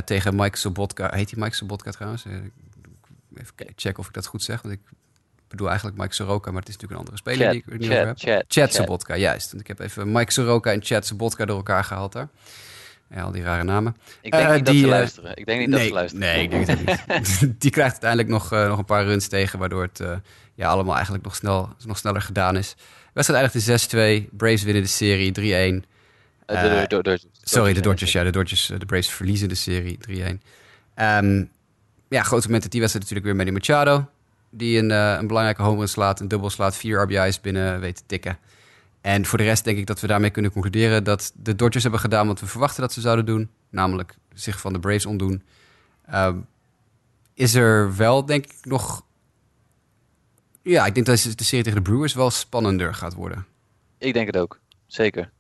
[0.05, 1.11] tegen Mike Sobotka.
[1.15, 2.25] Heet hij Mike Sobotka trouwens?
[3.37, 4.63] even checken of ik dat goed zeg.
[4.63, 4.81] Want ik
[5.49, 7.91] bedoel eigenlijk Mike Soroka, maar het is natuurlijk een andere speler die ik er niet
[7.91, 8.19] over heb.
[8.19, 8.75] Chad, Chad Chad.
[8.75, 9.51] Sobotka, juist.
[9.51, 12.29] Want ik heb even Mike Soroka en Chad Sobotka door elkaar gehaald daar.
[13.11, 13.97] Ja, al die rare namen.
[14.21, 15.37] Ik denk Eh, niet dat ze eh, luisteren.
[15.37, 16.27] Ik denk niet dat nee, ze luisteren.
[16.27, 17.61] Nee, ik denk het niet.
[17.63, 20.17] die krijgt uiteindelijk nog, eh, nog een paar runs tegen, waardoor het eh,
[20.55, 22.75] ja, allemaal eigenlijk nog, snel, nog sneller gedaan is.
[22.77, 24.29] De wedstrijd eindigt in 6-2.
[24.37, 25.85] Braves winnen de serie 3-1.
[26.47, 28.13] Eh, de- de- de- de- Sorry, de Dodgers.
[28.13, 28.67] Ja, de Dodgers.
[28.79, 30.43] De Braves verliezen de serie 3-1.
[30.95, 31.45] Ehm,
[32.09, 34.09] ja, grote moment die wedstrijd natuurlijk weer Manny Machado.
[34.51, 38.03] Die een, een belangrijke home run slaat, een dubbel slaat, vier RBI's binnen weet te
[38.07, 38.39] tikken.
[39.07, 42.01] En voor de rest denk ik dat we daarmee kunnen concluderen dat de Dodgers hebben
[42.01, 43.51] gedaan wat we verwachten dat ze zouden doen.
[43.71, 45.43] Namelijk zich van de Braves ontdoen.
[46.07, 46.37] Ehm,
[47.35, 49.05] is er wel, denk ik, nog...
[50.63, 53.47] Ja, ik denk dat de serie tegen de Brewers wel spannender gaat worden.
[53.99, 54.59] Ik denk het ook.
[54.87, 55.31] Zeker.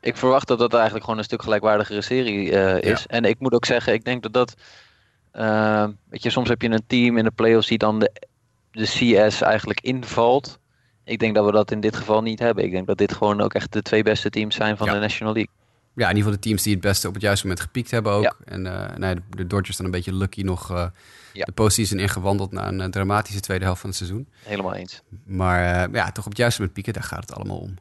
[0.00, 3.06] Ik verwacht dat dat eigenlijk gewoon een stuk gelijkwaardigere serie eh, is.
[3.06, 4.54] En ik moet ook zeggen, ik denk dat dat...
[5.30, 8.12] eh, weet je, soms heb je een team in de playoffs die dan de,
[8.70, 10.58] de CS eigenlijk invalt.
[11.08, 12.64] Ik denk dat we dat in dit geval niet hebben.
[12.64, 14.92] Ik denk dat dit gewoon ook echt de twee beste teams zijn van Ja.
[14.92, 15.52] de National League.
[15.94, 18.12] Ja, in ieder geval de teams die het beste op het juiste moment gepiekt hebben
[18.12, 18.22] ook.
[18.22, 18.34] Ja.
[18.44, 18.62] En
[19.00, 20.68] nee, de, de Dodgers dan een beetje lucky nog
[21.32, 21.44] Ja.
[21.44, 24.28] de postseason ingewandeld na een eh, dramatische tweede helft van het seizoen.
[24.44, 25.02] Helemaal eens.
[25.24, 27.74] Maar ja, toch op het juiste moment pieken, daar gaat het allemaal om.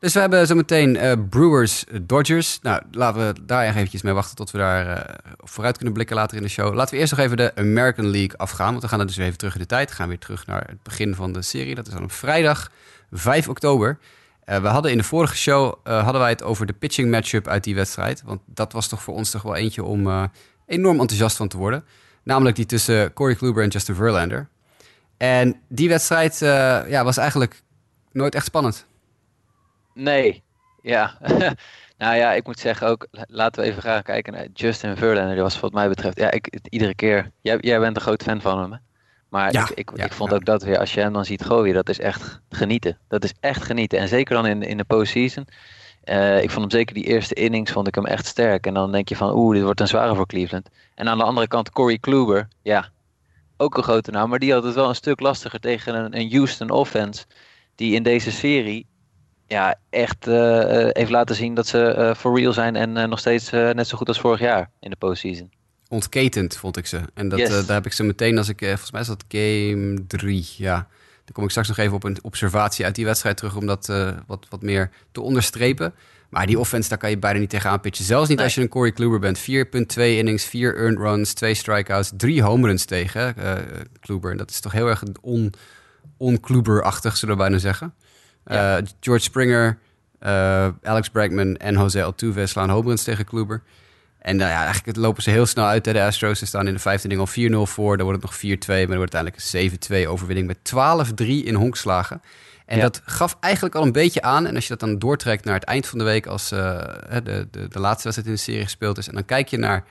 [0.00, 2.58] Dus we hebben zometeen eh Brewers eh, Dodgers.
[2.62, 6.16] Nou, laten we daar nog eventjes mee wachten tot we daar eh, vooruit kunnen blikken
[6.16, 6.74] later in de show.
[6.74, 8.70] Laten we eerst nog even de American League afgaan.
[8.70, 9.88] Want we gaan dan dus even terug in de tijd.
[9.88, 11.74] We gaan weer terug naar het begin van de serie.
[11.74, 12.70] Dat is dan op vrijdag
[13.10, 13.98] 5 oktober.
[14.44, 17.74] We hadden in de vorige show hadden wij het over de pitching matchup uit die
[17.74, 18.22] wedstrijd.
[18.24, 20.30] Want dat was toch voor ons toch wel eentje om
[20.66, 21.84] enorm enthousiast van te worden.
[22.22, 24.48] Namelijk die tussen Corey Kluber en Justin Verlander.
[25.16, 26.38] En die wedstrijd
[26.88, 27.62] ja, was eigenlijk
[28.12, 28.86] nooit echt spannend.
[29.94, 30.42] Nee,
[30.82, 31.18] ja.
[31.98, 35.34] nou ja, ik moet zeggen ook, la- laten we even gaan kijken naar Justin Verlander.
[35.34, 38.40] Die was wat mij betreft, ja, ik, iedere keer, jij, jij bent een groot fan
[38.40, 38.78] van hem hè?
[39.28, 40.36] Maar Ja, ik, ik, ja, ik vond ja.
[40.36, 42.98] ook dat weer, als je hem dan ziet gooien, dat is echt genieten.
[43.08, 43.98] Dat is echt genieten.
[43.98, 45.46] En zeker dan in, in de postseason.
[46.04, 48.66] Eh, ik vond hem zeker die eerste innings, vond ik hem echt sterk.
[48.66, 50.68] En dan denk je van, oeh, dit wordt een zware voor Cleveland.
[50.94, 52.88] En aan de andere kant Corey Kluber, ja,
[53.56, 54.28] ook een grote naam.
[54.28, 57.24] Maar die had het wel een stuk lastiger tegen een, een Houston offense.
[57.74, 58.86] Die in deze serie
[59.52, 62.76] ja, echt eh, eh, heeft laten zien dat ze eh for real zijn.
[62.76, 65.50] En eh, nog steeds eh, net zo goed als vorig jaar in de postseason.
[65.88, 67.00] Ontketend vond ik ze.
[67.14, 67.48] En dat, Yes.
[67.48, 70.48] eh, daar heb ik ze meteen als ik, eh, volgens mij is dat game 3,
[70.56, 70.74] ja.
[71.24, 73.88] Dan kom ik straks nog even op een observatie uit die wedstrijd terug om dat
[73.88, 75.94] eh, wat, wat meer te onderstrepen.
[76.28, 78.04] Maar die offense, daar kan je bijna niet tegenaan pitchen.
[78.04, 78.46] Zelfs niet Nee.
[78.46, 79.38] als je een Corey Kluber bent.
[79.38, 79.44] 4.2
[80.16, 83.52] innings, 4 earned runs, 2 strikeouts, 3 home runs tegen eh
[84.00, 84.30] Kluber.
[84.30, 85.52] En dat is toch heel erg on,
[86.16, 87.94] on-Kluber-achtig, zullen we bijna zeggen.
[88.46, 88.78] Ja.
[88.78, 89.78] Eh, George Springer,
[90.18, 93.62] eh, Alex Bregman en Jose Altuve slaan home runs tegen Kluber.
[94.18, 95.84] En nou ja, eigenlijk lopen ze heel snel uit.
[95.84, 97.96] De Astros Ze staan in de vijfde inning al 4-0 voor.
[97.96, 101.44] Dan wordt het nog 4-2, maar dan wordt het uiteindelijk een 7-2 overwinning met 12-3
[101.44, 102.22] in honkslagen.
[102.66, 102.82] En Ja.
[102.82, 104.46] dat gaf eigenlijk al een beetje aan.
[104.46, 106.58] En als je dat dan doortrekt naar het eind van de week, als eh,
[107.24, 109.08] de, de, de laatste wedstrijd in de serie gespeeld is.
[109.08, 109.84] En dan kijk je naar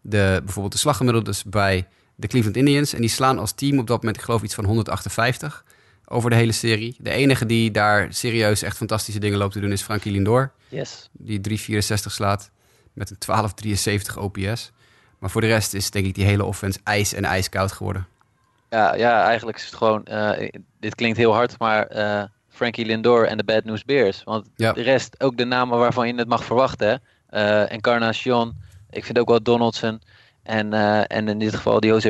[0.00, 2.92] de, bijvoorbeeld de slaggemiddeldes bij de Cleveland Indians.
[2.92, 5.64] En die slaan als team op dat moment, ik geloof, iets van 158
[6.12, 6.96] over de hele serie.
[6.98, 11.08] De enige die daar serieus echt fantastische dingen loopt te doen is Frankie Lindor Yes.
[11.12, 12.50] die 364 slaat
[12.92, 14.72] met een 1273 OPS.
[15.18, 18.06] Maar voor de rest is denk ik die hele offense ijs en ijskoud geworden.
[18.70, 20.48] Ja, ja, eigenlijk is het gewoon, eh,
[20.80, 24.22] dit klinkt heel hard, maar eh, Frankie Lindor en de Bad News Bears.
[24.24, 24.72] Want Ja.
[24.72, 26.88] de rest, ook de namen waarvan je het mag verwachten.
[26.88, 26.96] hè.
[27.62, 28.54] Eh Encarnacion,
[28.90, 30.00] ik vind ook wel Donaldson.
[30.42, 30.72] En,
[31.06, 32.08] en in dit geval die Jose,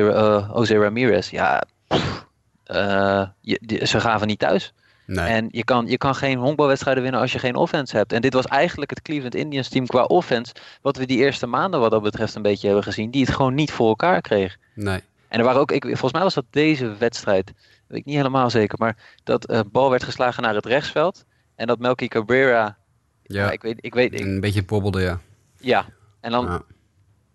[0.53, 1.29] Jose Ramirez.
[1.29, 2.25] Ja, pff,
[2.63, 4.73] eh, je- die- ze gaven niet thuis.
[5.05, 5.25] Nee.
[5.27, 8.13] En je kan, je kan geen honkbalwedstrijden winnen als je geen offense hebt.
[8.13, 10.53] En dit was eigenlijk het Cleveland Indians team qua offense.
[10.81, 13.11] Wat we die eerste maanden wat dat betreft een beetje hebben gezien.
[13.11, 14.57] Die het gewoon niet voor elkaar kreeg.
[14.75, 15.01] Nee.
[15.27, 17.53] En er waren ook, ik, volgens mij was dat deze wedstrijd.
[17.87, 18.77] Weet ik niet helemaal zeker.
[18.79, 21.25] Maar dat uh, bal werd geslagen naar het rechtsveld.
[21.55, 22.77] En dat Melky Cabrera.
[23.23, 24.13] Ja, ik weet, ik weet.
[24.13, 25.19] Ik, een beetje bobbelde, ja.
[25.59, 25.85] Ja,
[26.19, 26.61] en dan Ja.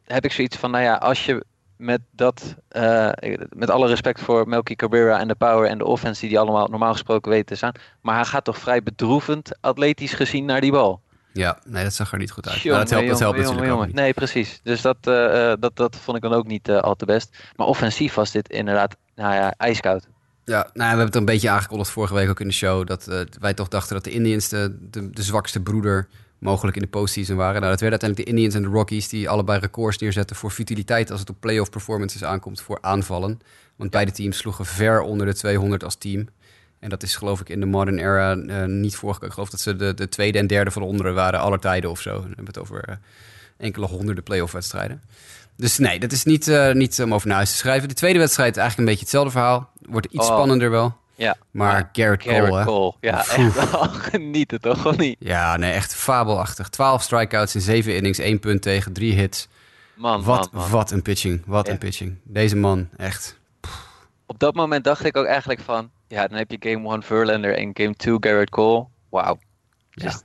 [0.05, 1.45] heb ik zoiets van, nou ja, als je
[1.79, 3.11] met dat, eh,
[3.49, 6.67] met alle respect voor Melky Cabrera en de power en de offense die die allemaal
[6.67, 10.71] normaal gesproken weten te staan, maar hij gaat toch vrij bedroevend atletisch gezien naar die
[10.71, 11.01] bal.
[11.33, 12.61] Ja, nee, dat zag er niet goed uit.
[12.61, 13.95] Jongen, maar dat helpt, dat helpt jongen, natuurlijk jongen.
[13.95, 14.61] Nee, precies.
[14.63, 17.37] Dus dat, eh, eh, dat, dat vond ik dan ook niet al te best.
[17.57, 20.09] Maar offensief was dit inderdaad, nou ja, ijskoud.
[20.45, 22.87] Ja, nou, we hebben het een beetje aangekondigd vorige week ook in de show.
[22.87, 23.05] Dat
[23.41, 26.09] wij toch dachten dat de Indians de, de, de zwakste broeder
[26.39, 27.61] mogelijk in de postseason waren.
[27.61, 31.11] Nou, dat werden uiteindelijk de Indians en de Rockies die allebei records neerzetten voor futiliteit
[31.11, 33.41] als het op playoff performances aankomt voor aanvallen.
[33.77, 36.29] Want beide teams sloegen ver onder de 200 als team.
[36.81, 39.29] En dat is geloof ik in de modern era eh, niet voorgekomen.
[39.29, 42.01] Ik geloof dat ze de, de tweede en derde van onderen waren aller tijden of
[42.01, 42.13] zo.
[42.13, 42.95] Dan hebben we het over eh,
[43.57, 45.03] enkele honderden playoff wedstrijden.
[45.57, 47.89] Dus nee, dat is niet, eh, niet om over naar huis te schrijven.
[47.89, 49.71] De tweede wedstrijd eigenlijk een beetje hetzelfde verhaal.
[49.89, 50.35] Wordt iets Oh.
[50.35, 50.97] spannender wel.
[51.19, 52.65] Ja, Maar Garrett Cole, Garrett hè?
[52.65, 52.95] Cole.
[53.01, 55.17] Ja, echt wel genieten toch, of niet?
[55.19, 56.69] Ja, nee, echt fabelachtig.
[56.69, 59.49] 12 strikeouts in 7 innings, 1 punt tegen, 3 hits.
[59.95, 60.71] Man, Wat, man, man.
[60.71, 61.43] wat een pitching.
[61.47, 61.73] Wat Ja.
[61.73, 62.17] een pitching.
[62.23, 63.39] Deze man, echt.
[64.27, 67.57] Op dat moment dacht ik ook eigenlijk van, ja, dan heb je game 1 Verlander
[67.57, 68.87] en game 2 Garrett Cole.
[69.09, 69.39] Wauw.
[69.91, 70.21] Ja.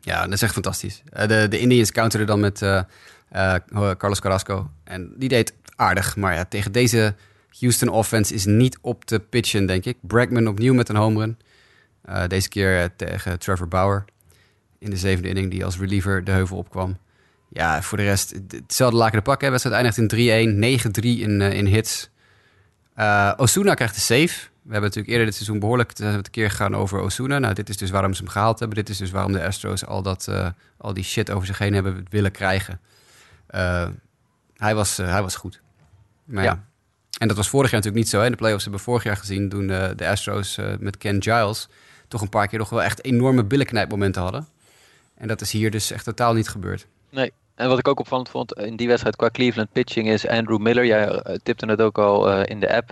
[0.00, 1.02] Ja, dat is echt fantastisch.
[1.12, 2.82] Eh, de, de Indians counterden dan met eh,
[3.28, 3.54] eh,
[3.98, 4.70] Carlos Carrasco.
[4.84, 6.16] En die deed aardig.
[6.16, 7.14] Maar ja, tegen deze
[7.60, 9.96] Houston offense is niet op te pitchen, denk ik.
[10.00, 11.38] Bregman opnieuw met een home run.
[12.02, 14.04] Eh, deze keer eh, tegen Trevor Bauer.
[14.78, 16.96] In de zevende inning, die als reliever de heuvel opkwam.
[17.48, 19.40] Ja, voor de rest, het- hetzelfde laken de pak.
[19.40, 19.50] hè.
[19.50, 22.10] Wedstrijd eindigt in 3-1, 9-3 in, eh, in hits.
[23.36, 24.48] Osuna krijgt de save.
[24.62, 27.38] We hebben natuurlijk eerder dit seizoen behoorlijk te- een keer gegaan over Osuna.
[27.38, 28.76] Nou, dit is dus waarom ze hem gehaald hebben.
[28.78, 30.28] Dit is dus waarom de Astros al, dat,
[30.76, 32.80] al die shit over zich heen hebben willen krijgen.
[34.56, 35.60] Hij, was, hij was goed.
[36.24, 36.50] Maar ja.
[36.50, 36.64] Ja.
[37.18, 38.20] En dat was vorig jaar natuurlijk niet zo.
[38.20, 38.30] Hè?
[38.30, 41.68] De playoffs hebben we vorig jaar gezien toen eh, de Astros eh, met Ken Giles
[42.08, 44.48] toch een paar keer nog wel echt enorme billenknijpmomenten hadden.
[45.14, 46.86] En dat is hier dus echt totaal niet gebeurd.
[47.10, 47.32] Nee.
[47.54, 50.86] En wat ik ook opvallend vond in die wedstrijd qua Cleveland pitching is Andrew Miller.
[50.86, 52.90] Jij eh, tipte het ook al in de app.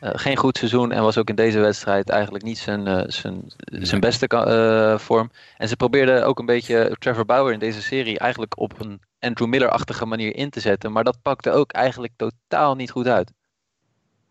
[0.00, 4.96] Geen goed seizoen en was ook in deze wedstrijd eigenlijk niet zijn, zijn, zijn beste
[5.00, 5.30] vorm.
[5.56, 9.48] En ze probeerden ook een beetje Trevor Bauer in deze serie eigenlijk op een Andrew
[9.48, 10.92] Miller-achtige manier in te zetten.
[10.92, 13.32] Maar dat pakte ook eigenlijk totaal niet goed uit.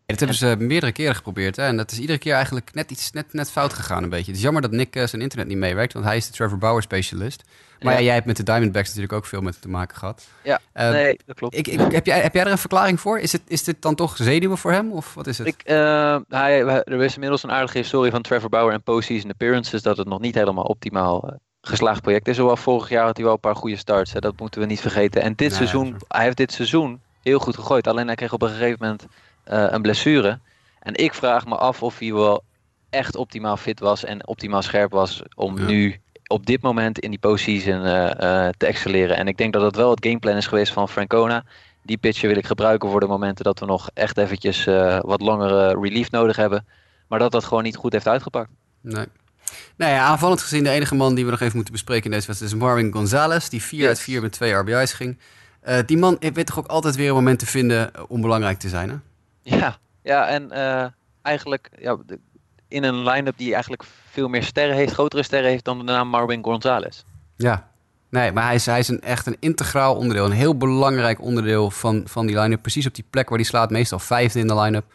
[0.06, 1.56] Dat hebben ze meerdere keren geprobeerd.
[1.56, 1.63] Hè?
[1.65, 4.26] En dat is iedere keer eigenlijk net iets net, net fout gegaan een beetje.
[4.26, 5.94] Het is jammer dat Nick eh, zijn internet niet meewerkt.
[5.94, 7.44] Want hij is de Trevor Bauer specialist.
[7.80, 8.00] Maar ja.
[8.00, 8.06] Ja.
[8.06, 10.28] jij hebt met de Diamondbacks natuurlijk ook veel met te maken gehad.
[10.44, 11.58] Ja, Eh, nee, dat klopt.
[11.58, 13.20] Ik, ik, heb, jij, heb jij er een verklaring voor?
[13.20, 14.91] Is, het, is dit dan toch zenuwen voor hem?
[14.91, 15.48] Of wat is het?
[15.48, 19.82] Ik, eh, hij, er is inmiddels een aardige historie van Trevor Bauer en postseason appearances
[19.82, 22.38] dat het nog niet helemaal optimaal eh, geslaagd project is.
[22.38, 24.82] Hoewel vorig jaar had hij wel een paar goede starts, hè, dat moeten we niet
[24.82, 25.22] vergeten.
[25.22, 27.88] En dit Nee, seizoen, hij heeft dit seizoen heel goed gegooid.
[27.88, 29.08] Alleen hij kreeg op een gegeven moment eh,
[29.45, 30.39] een blessure.
[30.79, 32.43] En ik vraag me af of hij wel
[32.89, 35.65] echt optimaal fit was en optimaal scherp was om Ja.
[35.65, 38.12] nu op dit moment in die postseason eh,
[38.47, 39.17] eh, te excelleren.
[39.17, 41.43] En ik denk dat dat wel het gameplan is geweest van Francona.
[41.84, 45.21] Die pitcher wil ik gebruiken voor de momenten dat we nog echt eventjes eh, wat
[45.21, 46.65] langere relief nodig hebben.
[47.08, 48.49] Maar dat dat gewoon niet goed heeft uitgepakt.
[48.81, 49.05] Nee.
[49.75, 52.27] Nou ja, aanvallend gezien de enige man die we nog even moeten bespreken in deze
[52.27, 53.47] wedstrijd is Marvin Gonzalez.
[53.49, 53.88] Die 4 Yes.
[53.88, 55.19] uit 4 met twee RBI's ging.
[55.62, 58.58] Eh, die man weet toch ook altijd weer een moment te vinden eh, om belangrijk
[58.60, 58.95] te zijn, hè?
[59.45, 60.86] Ja, ja en eh,
[61.21, 61.97] eigenlijk ja,
[62.67, 66.08] in een line-up die eigenlijk veel meer sterren heeft, grotere sterren heeft dan de naam
[66.08, 67.03] Marvin Gonzalez.
[67.36, 67.67] Ja.
[68.10, 70.25] Nee, maar hij is, hij is een, echt een integraal onderdeel.
[70.25, 72.62] Een heel belangrijk onderdeel van, van die line-up.
[72.62, 73.69] Precies op die plek waar hij slaat.
[73.69, 74.86] Meestal vijfde in de line-up.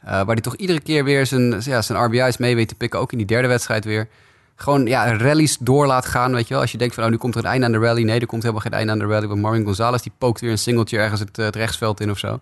[0.00, 3.00] Eh, waar hij toch iedere keer weer zijn, ja, zijn RBI's mee weet te pikken.
[3.00, 4.08] Ook in die derde wedstrijd weer.
[4.56, 6.62] Gewoon ja, rallies door laat gaan, weet je wel.
[6.62, 8.02] Als je denkt van, oh, nu komt er een einde aan de rally.
[8.02, 9.26] Nee, er komt helemaal geen einde aan de rally.
[9.26, 12.18] Want Marvin Gonzalez, die pookt weer een singeltje ergens het, eh, het rechtsveld in of
[12.18, 12.40] zo.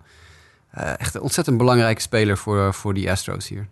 [0.70, 3.68] Eh, echt een ontzettend belangrijke speler voor, voor die Astros hier.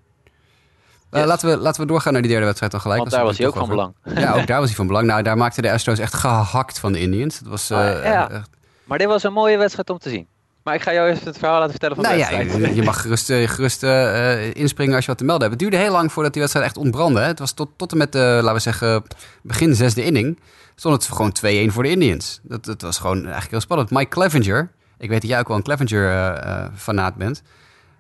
[1.10, 1.28] Eh, Yes.
[1.28, 2.98] laten, we, laten we doorgaan naar die derde wedstrijd dan gelijk.
[3.00, 3.94] Want daar was hij ook van belang.
[4.14, 5.06] ja, ook daar was hij van belang.
[5.06, 7.38] Nou, daar maakten de Astros echt gehakt van de Indians.
[7.38, 7.70] Dat was...
[7.70, 8.30] eh, Ah, ja.
[8.30, 8.50] echt-
[8.84, 10.26] Maar dit was een mooie wedstrijd om te zien.
[10.62, 12.68] Maar ik ga jou even het verhaal laten vertellen van nou de ja, wedstrijd.
[12.68, 15.60] je, je mag gerust, eh, gerust eh, inspringen als je wat te melden hebt.
[15.60, 17.20] Het duurde heel lang voordat die wedstrijd echt ontbrandde.
[17.20, 17.26] Hè.
[17.26, 19.02] Het was tot, tot en met, de, laten we zeggen,
[19.42, 20.40] begin zesde inning...
[20.74, 21.36] stond het gewoon
[21.68, 22.40] 2-1 voor de Indians.
[22.42, 23.90] Dat, dat was gewoon eigenlijk heel spannend.
[23.90, 27.42] Mike Clevenger, ik weet dat jij ook wel een Clevenger-fanaat bent.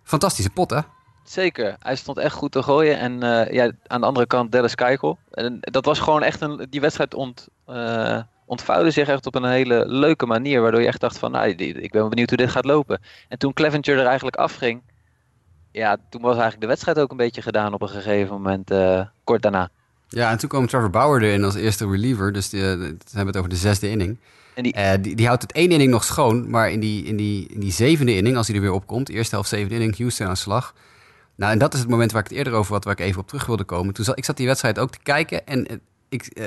[0.02, 0.80] Fantastische pot, hè?
[1.24, 2.98] Zeker, hij stond echt goed te gooien.
[2.98, 5.18] En eh, ja, aan de andere kant Dallas Keuchel.
[5.30, 6.66] En dat was gewoon echt een...
[6.70, 10.60] Die wedstrijd ont, eh, ontvouwde zich echt op een hele leuke manier.
[10.60, 13.00] Waardoor je echt dacht van, nou, ik ben benieuwd hoe dit gaat lopen.
[13.28, 14.82] En toen Clevenger er eigenlijk afging...
[15.70, 18.74] ja, toen was eigenlijk de wedstrijd ook een beetje gedaan op een gegeven moment,
[19.24, 19.68] kort daarna.
[20.08, 22.32] Ja, en toen kwam Trevor Bauer erin als eerste reliever.
[22.32, 24.18] Dus die, dan hebben we het over de zesde inning.
[24.56, 24.76] En die...
[24.76, 26.50] Uh, die, die, houdt het één inning nog schoon.
[26.50, 29.34] Maar in die, in, die, in die zevende inning, als hij er weer opkomt, eerste
[29.34, 30.74] helft zevende inning, Houston aan slag.
[31.34, 33.20] Nou, en dat is het moment waar ik het eerder over had, waar ik even
[33.20, 33.94] op terug wilde komen.
[33.94, 36.46] Toen zat, ik zat die wedstrijd ook te kijken en ik, uh,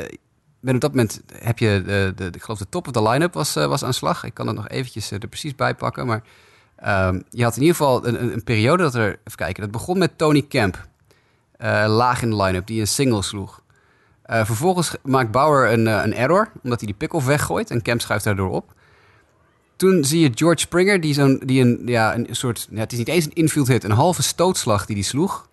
[0.59, 3.09] ben op dat moment heb je de, de, de, ik geloof de top of de
[3.09, 4.23] line-up was, was aan slag.
[4.23, 6.23] Ik kan het nog eventjes er precies bij pakken, maar
[7.07, 9.97] um, je had in ieder geval een, een, periode dat er, even kijken, dat begon
[9.97, 10.87] met Tony Camp,
[11.87, 13.58] laag in de line-up, die een single sloeg.
[14.29, 18.01] Uh, vervolgens maakt Bauer een, uh, een error, omdat hij die pick-off weggooit en Kemp
[18.01, 18.73] schuift daardoor op.
[19.75, 22.97] Toen zie je George Springer, die, zo'n, die een, ja, een soort, ja, het is
[22.97, 25.47] niet eens een infield hit, een halve stootslag die hij sloeg.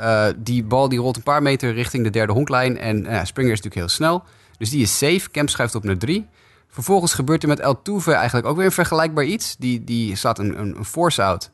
[0.00, 3.60] Uh, die bal die rolt een paar meter richting de derde honklijn en Springer is
[3.62, 4.22] natuurlijk heel snel.
[4.58, 6.26] Dus die is safe, Kemp schuift op naar drie.
[6.68, 9.56] Vervolgens gebeurt er met El Tuve eigenlijk ook weer een vergelijkbaar iets.
[9.56, 11.50] Die, die slaat een, een, een force-out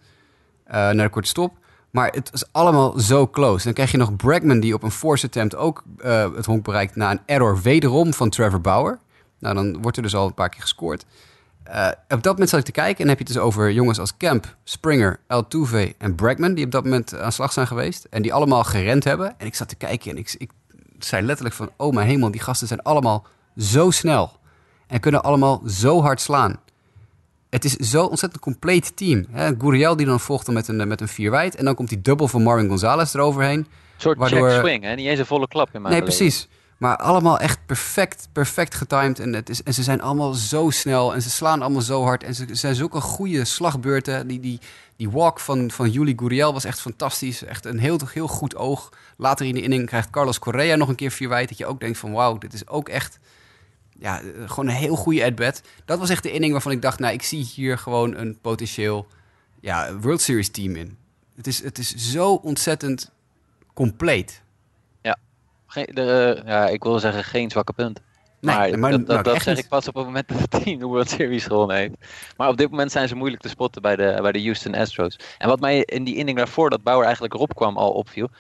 [0.66, 1.58] naar de korte stop.
[1.90, 3.64] Maar het is allemaal zo close.
[3.64, 6.96] Dan krijg je nog Bregman die op een force attempt ook uh, het honk bereikt
[6.96, 8.98] na een error wederom van Trevor Bauer.
[9.38, 11.04] Nou, dan wordt er dus al een paar keer gescoord.
[11.68, 13.98] Uh, op dat moment zat ik te kijken en heb je het dus over jongens
[13.98, 16.54] als Kemp, Springer, Altuve en Bregman...
[16.54, 19.34] die op dat moment aan slag zijn geweest en die allemaal gerend hebben.
[19.38, 20.50] En ik zat te kijken en ik, ik
[20.98, 21.70] zei letterlijk van...
[21.76, 23.26] oh mijn hemel, die gasten zijn allemaal
[23.56, 24.32] zo snel
[24.86, 26.60] en kunnen allemaal zo hard slaan
[27.50, 29.26] het is zo ontzettend compleet team.
[29.30, 29.50] Hè?
[29.58, 31.54] Guriel die dan volgt met een, met een vier wijd.
[31.54, 33.58] En dan komt die dubbel van Marvin Gonzalez eroverheen.
[33.58, 34.50] Een soort waardoor...
[34.50, 34.94] swing, hè?
[34.94, 36.48] niet eens een volle klap in mijn Nee, precies.
[36.78, 39.18] Maar allemaal echt perfect, perfect getimed.
[39.18, 41.14] En, het is, en ze zijn allemaal zo snel.
[41.14, 42.22] En ze slaan allemaal zo hard.
[42.22, 44.26] En ze zijn zulke goede slagbeurten.
[44.26, 44.58] Die, die,
[44.96, 47.44] die walk van, van Juli Guriel was echt fantastisch.
[47.44, 48.88] Echt een heel, heel goed oog.
[49.16, 51.48] Later in de inning krijgt Carlos Correa nog een keer vier wijd.
[51.48, 53.18] Dat je ook denkt van wauw, dit is ook echt
[54.00, 55.62] ja, gewoon een heel goede at-bat.
[55.84, 59.06] Dat was echt de inning waarvan ik dacht, nou, ik zie hier gewoon een potentieel
[59.60, 60.98] ja, World Series team in.
[61.36, 63.10] Het is, het is zo ontzettend
[63.74, 64.42] compleet.
[65.02, 65.16] Ja,
[65.66, 68.00] geen, de, ja ik wil zeggen geen zwakke punt.
[68.40, 70.86] Nee, maar, dat, dat, nou, zeg ik pas op het moment dat het team de
[70.86, 71.94] World Series gewonnen heeft.
[72.36, 75.18] Maar op dit moment zijn ze moeilijk te spotten bij de, bij de Houston Astros.
[75.38, 78.30] En wat mij in die inning daarvoor, dat Bauer eigenlijk erop kwam, al opviel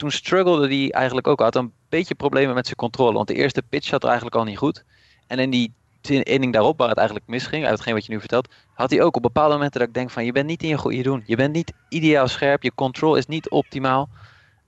[0.00, 1.40] toen struggelde hij eigenlijk ook.
[1.40, 3.12] Had een beetje problemen met zijn controle.
[3.12, 4.84] Want de eerste pitch zat er eigenlijk al niet goed.
[5.26, 5.72] En in die
[6.08, 9.16] inning daarop, waar het eigenlijk misging, uit hetgeen wat je nu vertelt, had hij ook
[9.16, 11.22] op bepaalde momenten dat ik denk van je bent niet in je goede doen.
[11.26, 14.08] Je bent niet ideaal scherp, je control is niet optimaal.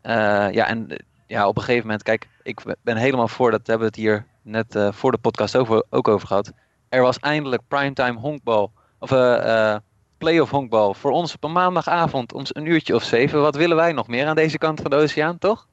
[0.03, 0.13] Uh,
[0.53, 3.93] ja, en ja, op een gegeven moment, kijk, ik ben helemaal voor, dat hebben we
[3.95, 6.53] het hier net uh, voor de podcast over, ook over gehad.
[6.89, 8.73] Er was eindelijk primetime honkbal.
[8.99, 9.77] Of uh,
[10.19, 13.41] playoff honkbal voor ons op een maandagavond om een uurtje of zeven.
[13.41, 15.69] Wat willen wij nog meer aan deze kant van de oceaan, toch?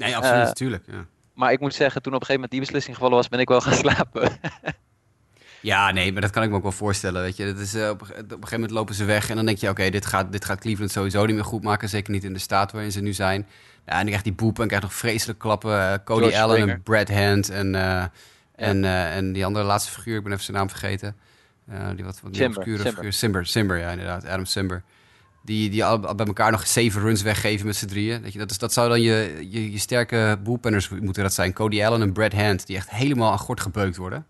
[0.00, 0.84] Nee, absoluut, uh, natuurlijk.
[0.86, 1.06] Ja.
[1.34, 3.48] Maar ik moet zeggen, toen op een gegeven moment die beslissing gevallen was, ben ik
[3.48, 4.38] wel gaan slapen.
[5.60, 7.22] ja, nee, maar dat kan ik me ook wel voorstellen.
[7.22, 7.44] Weet je.
[7.44, 9.68] Dat is, uh, op, op, een gegeven moment lopen ze weg en dan denk je,
[9.68, 11.88] oké, dit, gaat, dit gaat Cleveland sowieso niet meer goed maken.
[11.88, 13.46] Zeker niet in de staat waarin ze nu zijn.
[13.86, 15.70] Ja, en dan krijgt die boep en krijgt nog vreselijk klappen.
[15.70, 16.74] Uh, Cody George Allen Springer.
[16.74, 17.74] en Brad Hand en,
[18.54, 21.16] en, en die andere laatste figuur, ik ben even zijn naam vergeten.
[21.94, 23.12] Die wat, wat Simber, Simber.
[23.12, 24.26] Simber, Simber, ja inderdaad.
[24.26, 24.82] Adam Simber.
[25.42, 28.22] Die, die al, bij elkaar nog zeven runs weggeven met z'n drieën.
[28.22, 31.52] Dat, je, dat, is, dat zou dan je, je, je sterke boelpenners moeten dat zijn.
[31.52, 34.26] Cody Allen en Brad Hand, die echt helemaal aan gort gebeukt worden.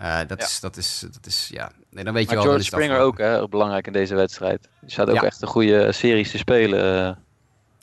[0.00, 0.44] Uh, dat, ja.
[0.44, 1.72] is, dat, is, dat is, ja...
[1.90, 2.50] Nee, dan weet maar je wel...
[2.50, 4.68] George Springer ook, hè, belangrijk in deze wedstrijd.
[4.80, 5.22] Die staat ook ja.
[5.22, 7.08] echt een goede series te spelen.
[7.08, 7.16] Uh.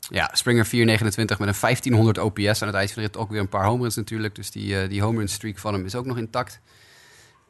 [0.10, 3.18] Ja, Springer 429 met een 1500 OPS aan het eind van de rit.
[3.18, 4.36] Ook weer een paar home runs natuurlijk.
[4.36, 6.60] Dus die, uh, die home run streak van hem is ook nog intact.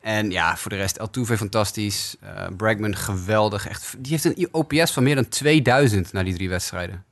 [0.01, 2.15] En ja, voor de rest, Altuve fantastisch.
[2.23, 3.67] Uh, Bregman geweldig.
[3.67, 7.03] Echt, die heeft een OPS van meer dan 2000 na die drie wedstrijden.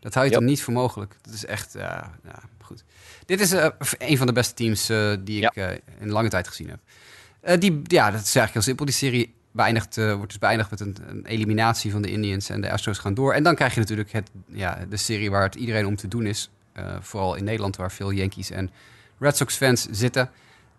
[0.00, 0.40] Dat hou je yep.
[0.40, 1.16] toch niet voor mogelijk.
[1.22, 1.82] Dat is echt, uh,
[2.24, 2.84] ja, goed.
[3.26, 3.66] Dit is uh,
[3.98, 5.74] een van de beste teams uh, die ik ja.
[5.98, 7.60] in lange tijd gezien heb.
[7.60, 8.84] die, ja, dat is eigenlijk heel simpel.
[8.84, 12.70] Die serie beëindigt, wordt dus beëindigd met een, een, eliminatie van de Indians en de
[12.70, 13.32] Astros gaan door.
[13.32, 16.26] En dan krijg je natuurlijk het, ja, de serie waar het iedereen om te doen
[16.26, 16.50] is.
[17.00, 18.70] vooral in Nederland, waar veel Yankees en
[19.18, 20.30] Red Sox fans zitten.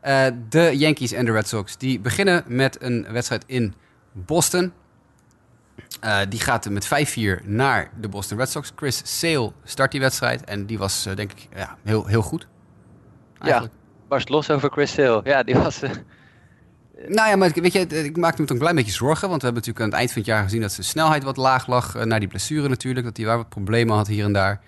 [0.03, 3.73] Uh, de Yankees en de Red Sox die beginnen met een wedstrijd in
[4.11, 4.73] Boston.
[6.03, 6.89] Uh, die gaat met 5-4
[7.43, 8.71] naar de Boston Red Sox.
[8.75, 12.47] Chris Sale start die wedstrijd en die was uh, denk ik ja, heel, heel goed.
[13.39, 13.73] Eigenlijk.
[13.73, 15.21] Ja, barst los over Chris Sale.
[15.23, 15.81] Ja, die was...
[17.07, 19.29] Nou ja, maar weet je, ik maakte me toch een klein beetje zorgen.
[19.29, 21.37] Want we hebben natuurlijk aan het eind van het jaar gezien dat zijn snelheid wat
[21.37, 22.05] laag lag.
[22.05, 24.61] Naar die blessure natuurlijk, dat hij waar wat problemen had hier en daar.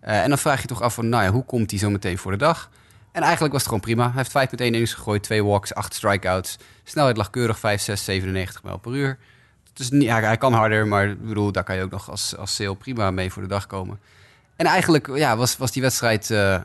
[0.00, 2.32] en dan vraag je toch af van, nou ja, hoe komt hij zo meteen voor
[2.32, 2.70] de dag?
[3.18, 4.12] En eigenlijk was het gewoon prima.
[4.12, 6.56] Hij heeft 5,1 innings gegooid, 2 walks, 8 strikeouts.
[6.84, 9.18] Snelheid lag keurig 5, 6, 97 mijl per uur.
[9.72, 12.54] Dus niet, ja, hij kan harder, maar bedoel, daar kan je ook nog als, als
[12.54, 14.00] sale prima mee voor de dag komen.
[14.56, 16.60] En eigenlijk ja, was, was die wedstrijd uh,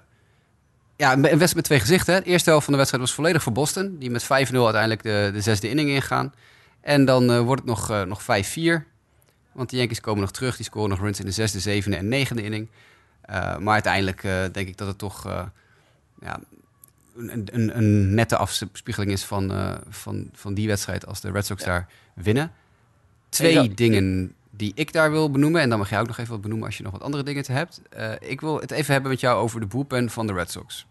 [0.95, 2.23] ja, een wedstrijd met twee gezichten.
[2.23, 3.95] De eerste helft van de wedstrijd was volledig voor Boston.
[3.99, 6.33] Die met 5-0 uiteindelijk de, de zesde inning ingaan.
[6.81, 8.25] En dan uh, wordt het nog, uh, nog 5-4.
[9.51, 10.55] Want de Yankees komen nog terug.
[10.55, 12.69] Die scoren nog runs in de zesde, zevende en negende inning.
[13.59, 14.21] Maar uiteindelijk
[14.51, 15.51] denk ik dat het toch
[16.23, 16.39] ja,
[17.15, 19.51] een, een, een, nette afspiegeling is van,
[19.89, 21.67] van, van die wedstrijd als de Red Sox ja.
[21.67, 22.51] daar winnen.
[23.29, 25.61] Twee dat, dingen die ik daar wil benoemen.
[25.61, 27.43] En dan mag jij ook nog even wat benoemen als je nog wat andere dingen
[27.43, 27.81] te hebt.
[28.19, 30.85] ik wil het even hebben met jou over de bullpen van de Red Sox.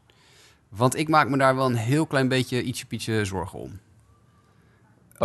[0.68, 3.80] Want ik maak me daar wel een heel klein beetje ietsje pietje zorgen om.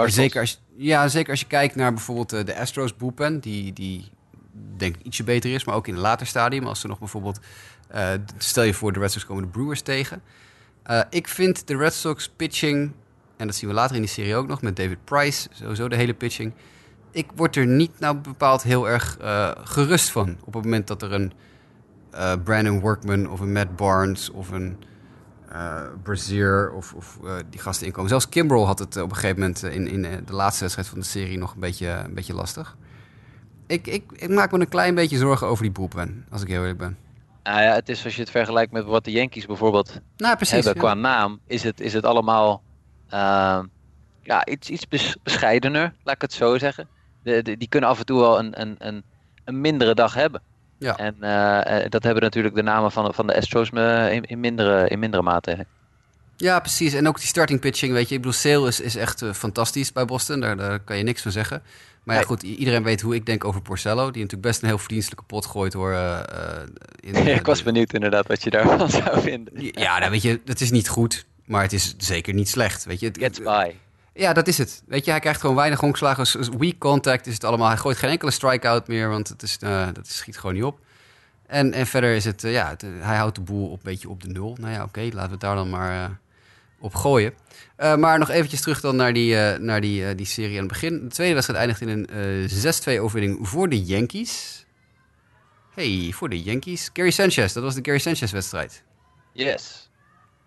[0.06, 4.10] Zeker als, ja, zeker als je kijkt naar bijvoorbeeld de Astros bullpen, die, die
[4.78, 6.66] denk ik ietsje beter is, maar ook in een later stadium.
[6.66, 7.40] Als ze nog bijvoorbeeld,
[7.96, 10.22] uh, stel je voor de Red Sox komen de Brewers tegen.
[10.92, 12.92] Uh, ik vind de Red Sox pitching,
[13.38, 15.96] en dat zien we later in die serie ook nog met David Price, sowieso de
[15.96, 16.54] hele pitching.
[17.12, 21.02] Ik word er niet nou bepaald heel erg uh, gerust van op het moment dat
[21.02, 21.34] er een
[22.44, 24.78] Brandon Workman of een Matt Barnes of een
[26.04, 27.20] Brazier of, of
[27.50, 28.10] die gasten inkomen.
[28.10, 31.06] Zelfs Kimbrel had het op een gegeven moment in, in de laatste wedstrijd van de
[31.06, 32.78] serie nog een beetje, een beetje lastig.
[33.68, 36.62] Ik, ik, ik maak me een klein beetje zorgen over die boelpen, als ik heel
[36.62, 36.98] eerlijk ben.
[37.48, 40.66] Nou ja, het is als je het vergelijkt met wat de Yankees bijvoorbeeld nou, precies,
[40.66, 42.62] hebben qua naam, is het, is het allemaal
[43.14, 43.60] uh,
[44.22, 44.88] ja, iets, iets
[45.24, 46.88] bescheidener, laat ik het zo zeggen.
[47.24, 49.04] De, de, die kunnen af en toe wel een, een, een,
[49.44, 50.42] een mindere dag hebben.
[50.78, 50.98] Ja.
[50.98, 55.00] En uh, dat hebben natuurlijk de namen van, van de Astros in, in, mindere, in
[55.00, 55.66] mindere mate.
[56.38, 56.94] Ja, precies.
[56.94, 58.16] En ook die starting pitching, weet je.
[58.16, 60.40] Ik bedoel, Sale is, is echt uh, fantastisch bij Boston.
[60.40, 61.62] Daar, daar kan je niks van zeggen.
[62.08, 64.04] Maar ja, goed, iedereen weet hoe ik denk over Porcello.
[64.12, 65.92] Die natuurlijk best een heel verdienstelijke pot gooit hoor.
[65.92, 66.20] Uh,
[67.00, 69.54] in, ik was benieuwd inderdaad wat je daarvan zou vinden.
[69.58, 71.26] Ja, nou, weet je, het is niet goed.
[71.46, 72.86] Maar het is zeker niet slecht.
[72.86, 73.72] Weet je, het, Gets by.
[74.14, 74.84] Ja, dat is het.
[74.86, 76.58] Weet je, hij krijgt gewoon weinig honkslagen.
[76.58, 77.68] Weak contact is het allemaal.
[77.68, 80.80] Hij gooit geen enkele strikeout meer, want het is, uh, dat schiet gewoon niet op.
[81.48, 84.10] En, en verder is het, uh, ja, het, hij houdt de boel op, een beetje
[84.10, 84.58] op de nul.
[84.60, 86.20] Nou ja, oké, okay, laten we het daar dan maar
[86.80, 87.34] op gooien.
[87.78, 90.64] Uh, maar nog eventjes terug dan naar die, uh, naar die, uh, die serie aan
[90.64, 91.00] het begin.
[91.00, 94.66] De tweede wedstrijd eindigt in een 6-2 overwinning voor de Yankees.
[95.74, 96.90] Hey, voor de Yankees.
[96.94, 98.84] Gary Sanchez, dat was de Gary Sanchez wedstrijd.
[99.34, 99.90] Yes.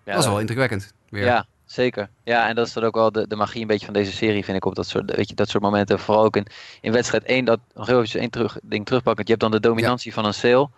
[0.04, 0.92] Ja, dat was wel indrukwekkend.
[1.08, 1.24] Weer.
[1.24, 2.10] Ja, zeker.
[2.24, 4.44] Ja, en dat is dan ook wel de, de magie een beetje van deze serie,
[4.44, 5.98] vind ik, op dat soort, weet je, dat soort momenten.
[5.98, 6.46] Vooral ook in,
[6.80, 9.24] in wedstrijd 1, dat nog heel even één terug, ding terugpakken.
[9.24, 10.14] Je hebt dan de dominantie ja.
[10.14, 10.68] van een sale.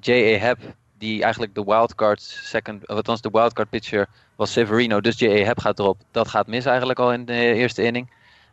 [0.00, 0.38] J.A.
[0.38, 0.60] Happ
[1.04, 5.00] die eigenlijk de wildcard second, of althans de wildcard pitcher was Severino.
[5.00, 5.44] Dus J.A.
[5.44, 6.00] Heb gaat erop.
[6.10, 8.10] Dat gaat mis eigenlijk al in de eerste inning.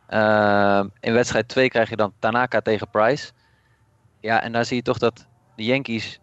[0.10, 3.32] Uh, in wedstrijd 2 krijg je dan Tanaka tegen Price.
[4.20, 6.20] Ja, en daar zie je toch dat de Yankees,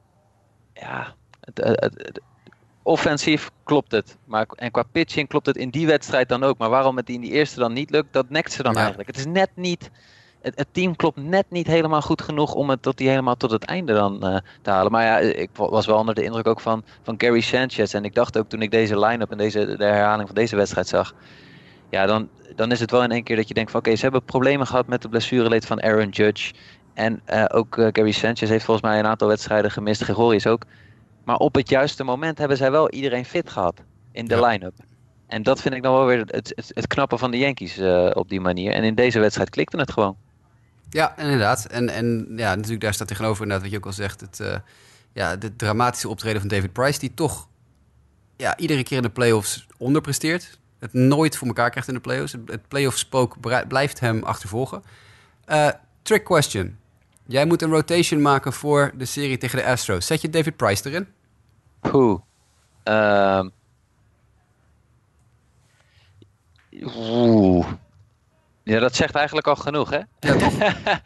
[0.74, 2.20] ja, het, het, het,
[2.82, 4.16] offensief klopt het.
[4.24, 6.58] Maar, en qua pitching klopt het in die wedstrijd dan ook.
[6.58, 8.78] Maar waarom het in die eerste dan niet lukt, dat nekt ze dan ja.
[8.78, 9.08] eigenlijk.
[9.08, 9.90] Het is net niet
[10.40, 13.50] het, het, team klopt net niet helemaal goed genoeg om het tot die helemaal tot
[13.50, 14.92] het einde dan uh, te halen.
[14.92, 17.94] Maar ja, ik was wel onder de indruk ook van, van Gary Sanchez.
[17.94, 20.88] En ik dacht ook toen ik deze line-up en deze, de herhaling van deze wedstrijd
[20.88, 21.14] zag.
[21.90, 24.00] Ja, dan, dan is het wel in één keer dat je denkt van oké, okay,
[24.00, 26.52] ze hebben problemen gehad met de blessureleed van Aaron Judge.
[26.94, 30.02] En uh, ook uh, Gary Sanchez heeft volgens mij een aantal wedstrijden gemist.
[30.02, 30.62] Gregorius ook.
[31.24, 33.82] Maar op het juiste moment hebben zij wel iedereen fit gehad
[34.12, 34.46] in de ja.
[34.46, 34.74] line-up.
[35.26, 38.10] En dat vind ik dan wel weer het, het, het knappe van de Yankees uh,
[38.12, 38.72] op die manier.
[38.72, 40.16] En in deze wedstrijd klikte het gewoon.
[40.90, 41.64] Ja, inderdaad.
[41.64, 44.20] En, en ja, natuurlijk daar staat tegenover inderdaad wat je ook al zegt.
[44.20, 44.56] Het, uh,
[45.12, 47.48] ja, de dramatische optreden van David Price, die toch
[48.36, 50.58] ja, iedere keer in de playoffs onderpresteert.
[50.78, 52.32] Het nooit voor elkaar krijgt in de playoffs.
[52.32, 53.36] Het, playoff spook
[53.68, 54.82] blijft hem achtervolgen.
[55.46, 55.68] Uh,
[56.02, 56.78] trick question.
[57.26, 60.06] Jij moet een rotation maken voor de serie tegen de Astros.
[60.06, 61.06] Zet je David Price erin?
[61.80, 62.20] Poeh.
[62.84, 63.50] Um.
[66.82, 67.66] Oeh.
[68.68, 70.00] Ja, dat zegt eigenlijk al genoeg, hè?
[70.20, 70.34] Ja,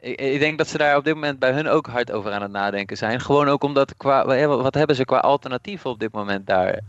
[0.00, 2.42] ik, ik, denk dat ze daar op dit moment bij hun ook hard over aan
[2.42, 3.20] het nadenken zijn.
[3.20, 6.80] Gewoon ook omdat, qua, wat hebben ze qua alternatieven op dit moment daar?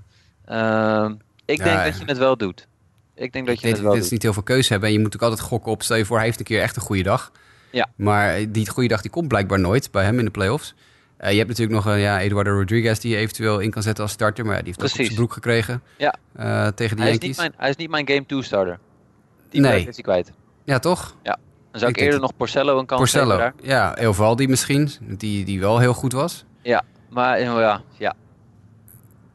[0.49, 1.09] Uh,
[1.45, 2.67] ik ja, denk dat je het wel doet.
[3.15, 4.11] Ik denk dat je het wel doet.
[4.11, 4.89] niet heel veel keuze hebben.
[4.89, 6.75] En je moet ook altijd gokken op, stel je voor, hij heeft een keer echt
[6.75, 7.31] een goede dag.
[7.71, 7.87] Ja.
[7.95, 10.75] Maar die goede dag die komt blijkbaar nooit bij hem in de playoffs.
[11.21, 14.03] Uh, je hebt natuurlijk nog uh, ja, Eduardo Rodriguez die je eventueel in kan zetten
[14.03, 14.45] als starter.
[14.45, 14.95] Maar ja, die heeft Precies.
[14.95, 16.15] ook op zijn broek gekregen ja.
[16.39, 17.29] uh, tegen de hij Yankees.
[17.29, 18.79] Is niet mijn, hij is niet mijn game 2 starter.
[19.49, 19.79] Die nee.
[19.87, 20.31] is hij kwijt.
[20.63, 21.15] Ja, toch?
[21.23, 21.37] Ja.
[21.71, 23.37] Dan zou ik, ik eerder nog Porcello een kans Porcello.
[23.37, 23.53] geven daar.
[23.61, 26.45] Ja, Elvaldi misschien, die, die wel heel goed was.
[26.61, 28.15] Ja, maar ja, ja.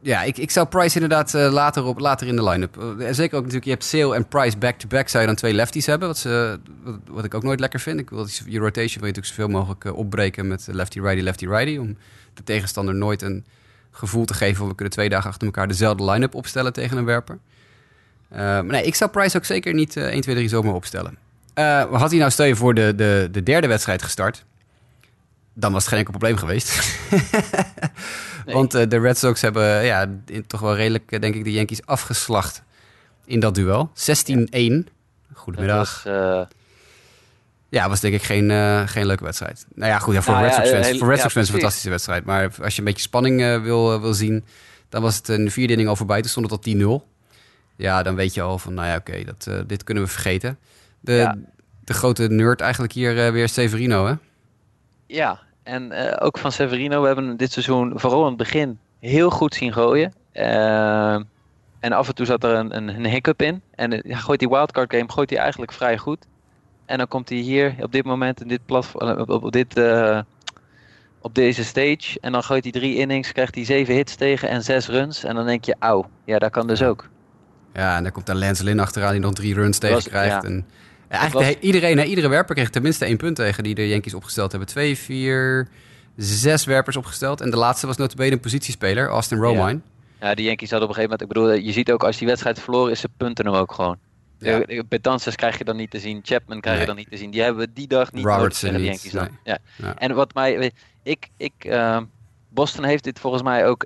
[0.00, 2.76] Ja, ik, ik zou Price inderdaad uh, later, op, later in de line-up.
[2.76, 5.08] Uh, zeker ook natuurlijk, je hebt Sale en Price back-to-back.
[5.08, 8.00] zou je dan twee lefties hebben, wat, ze, wat, wat, ik ook nooit lekker vind.
[8.00, 11.76] Ik wil, je rotation wil je natuurlijk zoveel mogelijk uh, opbreken met lefty-righty, lefty-righty.
[11.76, 11.96] Om
[12.34, 13.44] de tegenstander nooit een
[13.90, 14.56] gevoel te geven...
[14.56, 17.38] van we kunnen twee dagen achter elkaar dezelfde line-up opstellen tegen een werper.
[18.34, 21.18] Maar nee, ik zou Price ook zeker niet 1, 2, 3 zomaar opstellen.
[21.54, 24.44] Uh, had hij nou, stel je voor, de, de, de derde wedstrijd gestart...
[25.54, 26.76] dan was het geen enkel probleem geweest.
[28.46, 28.54] nee.
[28.54, 31.86] Want uh, de Red Sox hebben ja, in, toch wel redelijk, denk ik, de Yankees
[31.86, 32.62] afgeslacht
[33.24, 33.90] in dat duel.
[33.90, 33.92] 16-1.
[34.50, 34.82] Ja.
[35.32, 36.04] Goedemiddag.
[37.72, 39.66] Ja, was denk ik geen, eh, geen leuke wedstrijd.
[39.74, 41.34] Nou ja, goed, ja, voor Nou Red ja, Sox fans, heel- voor Red ja, Sox
[41.34, 42.24] fans een fantastische wedstrijd.
[42.24, 44.44] Maar als je een beetje spanning eh, wil, wil zien,
[44.88, 46.20] dan was het een vierde inning al voorbij.
[46.20, 47.11] Toen stond het al 10-0.
[47.76, 50.58] Ja, dan weet je al van, nou ja, oké, dat eh, dit kunnen we vergeten.
[51.00, 51.36] De, Ja.
[51.84, 54.14] de grote nerd eigenlijk hier eh, weer Severino, hè?
[55.06, 57.00] Ja, en eh, ook van Severino.
[57.00, 60.12] We hebben dit seizoen vooral in het begin heel goed zien gooien.
[60.32, 61.14] Eh,
[61.80, 63.62] en af en toe zat er een, een, een hiccup in.
[63.74, 66.26] En gooit die wildcard game gooit hij eigenlijk vrij goed.
[66.84, 69.80] En dan komt hij hier op dit moment in dit platform, op, op, op dit,
[71.20, 72.18] op deze stage.
[72.20, 75.24] En dan gooit hij drie innings, krijgt hij zeven hits tegen en zes runs.
[75.24, 77.08] En dan denk je, auw, ja, dat kan dus ook.
[77.74, 80.42] Ja, en dan komt daar Lance Lynn achteraan die nog drie runs tegen was- krijgt.
[80.42, 80.48] ja.
[80.48, 80.66] En,
[81.08, 84.14] eigenlijk was- de he- iedereen, iedere werper kreeg tenminste één punt tegen die de Yankees
[84.14, 84.68] opgesteld hebben.
[84.68, 85.68] Twee, vier,
[86.16, 87.40] zes werpers opgesteld.
[87.40, 89.80] En de laatste was notabene een positiespeler, Austin Romine.
[90.20, 92.26] Ja, die Yankees hadden op een gegeven moment, ik bedoel, je ziet ook als die
[92.28, 93.96] wedstrijd verloren is, ze punten hem ook gewoon.
[94.38, 94.62] Ja.
[94.66, 94.82] Ja.
[94.88, 96.86] Betances krijg je dan niet te zien, Chapman krijg Nee.
[96.86, 97.30] je dan niet te zien.
[97.30, 99.38] Die hebben we die dag niet Robertson nodig niet, Yankees dan.
[99.44, 99.58] Ja.
[99.76, 99.98] Ja.
[99.98, 102.04] En wat mij, ik, ik, ehm,
[102.48, 103.84] Boston heeft dit volgens mij ook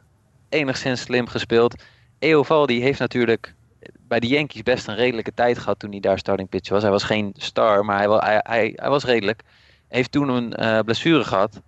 [0.49, 1.83] enigszins slim gespeeld.
[2.19, 3.55] Eovaldi heeft natuurlijk
[4.01, 6.83] bij de Yankees best een redelijke tijd gehad toen hij daar starting pitcher was.
[6.83, 9.43] Hij was geen star, maar hij, hij, hij, hij was redelijk.
[9.89, 11.61] Heeft toen een eh, blessure gehad.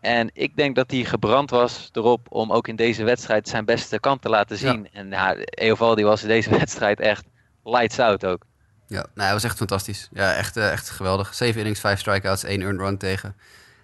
[0.00, 4.00] En ik denk dat hij gebrand was erop om ook in deze wedstrijd zijn beste
[4.00, 4.72] kant te laten Ja.
[4.72, 4.88] zien.
[4.92, 7.24] En ja, Eovaldi was in deze wedstrijd echt
[7.64, 8.44] lights out ook.
[8.86, 10.08] Ja, nou, hij was echt fantastisch.
[10.12, 11.34] Ja, echt, eh, echt geweldig.
[11.34, 13.36] Zeven innings, vijf strikeouts, één earned run tegen.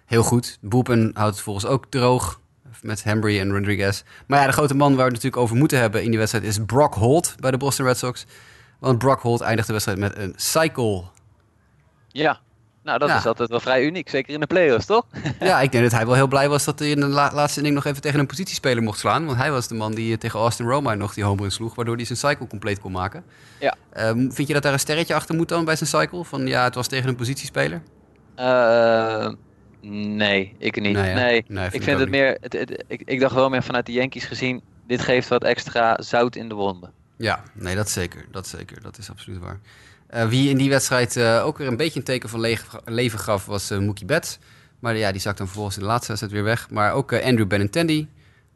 [0.05, 0.57] Heel goed.
[0.61, 2.39] Boepen houdt het volgens ook droog
[2.81, 4.03] met Hembry en Rodriguez.
[4.27, 6.45] Maar ja, de grote man waar we het natuurlijk over moeten hebben in die wedstrijd
[6.45, 8.25] is Brock Holt bij de Boston Red Sox.
[8.79, 11.03] Want Brock Holt eindigt de wedstrijd met een cycle.
[12.07, 12.39] Ja,
[12.83, 13.17] nou dat Ja.
[13.17, 14.09] is altijd wel vrij uniek.
[14.09, 15.05] Zeker in de playoffs, toch?
[15.39, 17.57] Ja, ik denk dat hij wel heel blij was dat hij in de la- laatste
[17.59, 19.25] inning nog even tegen een positiespeler mocht slaan.
[19.25, 21.75] Want hij was de man die eh, tegen Austin Romine nog die home run sloeg,
[21.75, 23.23] waardoor hij zijn cycle compleet kon maken.
[23.59, 23.75] Ja.
[23.93, 26.23] Ehm, vind je dat daar een sterretje achter moet dan bij zijn cycle?
[26.25, 27.81] Van ja, het was tegen een positiespeler?
[28.35, 29.29] Eh,
[29.81, 30.93] nee, ik niet.
[30.93, 31.13] Nee, hè?
[31.13, 32.37] Nee, Nee, vind ik vind het meer.
[32.41, 34.61] Het, het- ik, ik dacht wel meer vanuit de Yankees gezien.
[34.87, 36.91] Dit geeft wat extra zout in de wonden.
[37.17, 38.25] Ja, nee, dat zeker.
[38.31, 38.81] Dat zeker.
[38.81, 39.59] Dat is absoluut waar.
[40.07, 43.19] Eh, wie in die wedstrijd eh, ook weer een beetje een teken van le- leven
[43.19, 44.39] gaf, was eh, Mookie Betts.
[44.79, 46.69] Maar ja, die zakt dan vervolgens in de laatste wedstrijd weer weg.
[46.69, 48.07] Maar ook Andrew Benintendi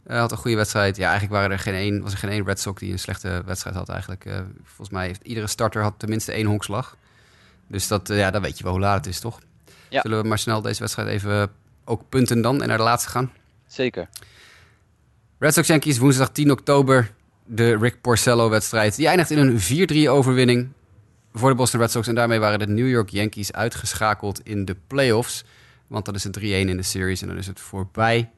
[0.08, 0.96] had een goede wedstrijd.
[0.98, 3.42] Ja, eigenlijk waren er geen één, was er geen één Red Sox die een slechte
[3.46, 4.26] wedstrijd had eigenlijk.
[4.64, 6.98] Volgens mij heeft iedere starter had tenminste één honkslag.
[7.68, 9.40] Dus dat, ja, dan weet je wel hoe laat het is, toch?
[9.94, 10.02] Ja.
[10.02, 11.52] Zullen we maar snel deze wedstrijd even
[11.86, 13.32] ook punten dan en naar de laatste gaan?
[13.68, 14.10] Zeker.
[15.40, 17.12] Red Sox Yankees woensdag 10 oktober.
[17.46, 18.96] De Rick Porcello-wedstrijd.
[18.96, 20.70] Die eindigt in een 4-3 overwinning
[21.34, 22.08] voor de Boston Red Sox.
[22.08, 25.44] En daarmee waren de New York Yankees uitgeschakeld in de playoffs.
[25.88, 28.30] Want dan is het 3-1 in de series en dan is het voorbij.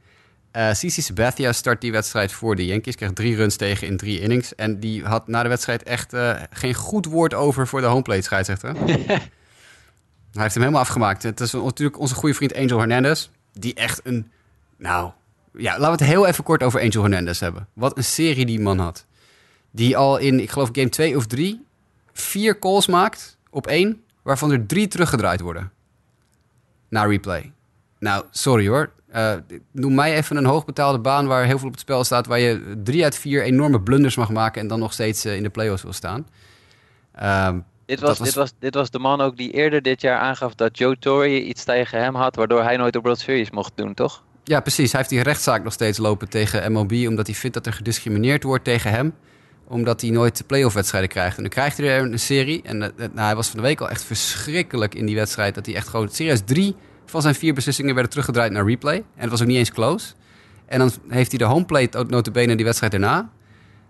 [0.51, 2.95] Eh CC Sabathia start die wedstrijd voor de Yankees.
[2.95, 4.55] Kreeg drie runs tegen in drie innings.
[4.55, 8.21] En die had na de wedstrijd echt eh, geen goed woord over voor de homeplate
[8.21, 8.75] scheidsrechter.
[10.35, 11.23] Hij heeft hem helemaal afgemaakt.
[11.23, 13.29] Het is natuurlijk onze goede vriend Angel Hernandez.
[13.53, 14.31] Die echt een...
[14.77, 15.11] Nou,
[15.53, 17.67] ja, laten we het heel even kort over Angel Hernandez hebben.
[17.73, 19.05] Wat een serie die man had.
[19.71, 21.65] Die al in, ik geloof, game 2 of 3...
[22.13, 24.03] vier calls maakt op één...
[24.21, 25.71] waarvan er drie teruggedraaid worden.
[26.89, 27.51] Na replay.
[27.99, 28.91] Nou, sorry hoor.
[29.07, 29.33] Eh,
[29.71, 32.27] noem mij even een hoogbetaalde baan waar heel veel op het spel staat...
[32.27, 34.61] waar je drie uit vier enorme blunders mag maken...
[34.61, 36.27] en dan nog steeds eh, in de playoffs wil staan.
[37.11, 40.19] Ehm, Dit was, was- Dit, was, dit was de man ook die eerder dit jaar
[40.19, 43.71] aangaf dat Joe Torre iets tegen hem had, waardoor hij nooit de World Series mocht
[43.75, 44.23] doen, toch?
[44.43, 44.91] Ja, precies.
[44.91, 47.05] Hij heeft die rechtszaak nog steeds lopen tegen MLB...
[47.07, 49.13] omdat hij vindt dat er gediscrimineerd wordt tegen hem...
[49.67, 51.35] omdat hij nooit de playoff-wedstrijden krijgt.
[51.37, 52.61] En dan krijgt hij er een serie.
[52.63, 55.55] En eh, eh, nou, hij was van de week al echt verschrikkelijk in die wedstrijd...
[55.55, 56.75] dat hij echt gewoon serieus drie
[57.05, 57.93] van zijn vier beslissingen...
[57.93, 58.95] werden teruggedraaid naar replay.
[58.95, 60.13] En het was ook niet eens close.
[60.65, 63.29] En dan heeft hij de homeplate ook notabene die wedstrijd daarna.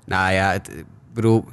[0.06, 1.46] Nou ja, het, ik bedoel...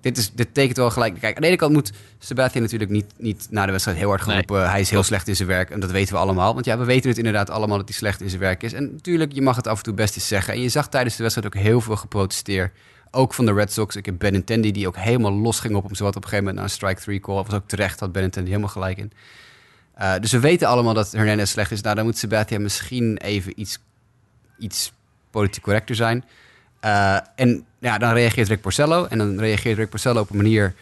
[0.00, 1.20] Dit, is, dit tekent wel gelijk.
[1.20, 4.20] Kijk, aan de ene kant moet Sabathia natuurlijk niet, niet na de wedstrijd heel hard
[4.20, 4.38] gaan Nee.
[4.46, 4.70] roepen.
[4.70, 5.70] Hij is heel slecht in zijn werk.
[5.70, 6.54] En dat weten we allemaal.
[6.54, 8.72] Want ja, we weten het inderdaad allemaal dat hij slecht in zijn werk is.
[8.72, 10.54] En natuurlijk, je mag het af en toe best eens zeggen.
[10.54, 12.72] En je zag tijdens de wedstrijd ook heel veel geprotesteerd.
[13.10, 13.96] Ook van de Red Sox.
[13.96, 15.94] Ik heb Benintendi die ook helemaal los ging op hem.
[15.94, 17.34] Zowat op een gegeven moment na een strike three call.
[17.44, 19.12] was ook terecht, had Benintendi helemaal gelijk in.
[19.94, 21.80] Eh, dus we weten allemaal dat Hernandez slecht is.
[21.80, 23.78] Nou, dan moet Sabathia misschien even iets,
[24.58, 24.92] iets
[25.30, 26.24] politiek correcter zijn.
[26.80, 29.04] Eh, en ja, dan reageert Rick Porcello.
[29.04, 30.74] En dan reageert Rick Porcello op een manier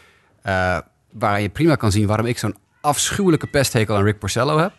[0.42, 0.78] eh,
[1.10, 4.72] waar je prima kan zien waarom ik zo'n afschuwelijke pesthekel aan Rick Porcello heb.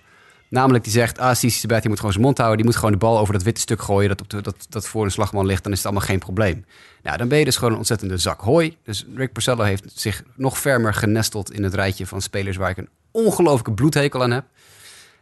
[0.49, 2.57] Namelijk die zegt, ah, Sisi Sabathia moet gewoon zijn mond houden.
[2.57, 4.87] Die moet gewoon de bal over dat witte stuk gooien dat, op de, dat, dat
[4.87, 5.63] voor een slagman ligt.
[5.63, 6.65] Dan is het allemaal geen probleem.
[7.03, 8.77] Nou, dan ben je dus gewoon een ontzettende zak hooi.
[8.83, 12.77] Dus Rick Porcello heeft zich nog fermer genesteld in het rijtje van spelers waar ik
[12.77, 14.45] een ongelooflijke bloedhekel aan heb.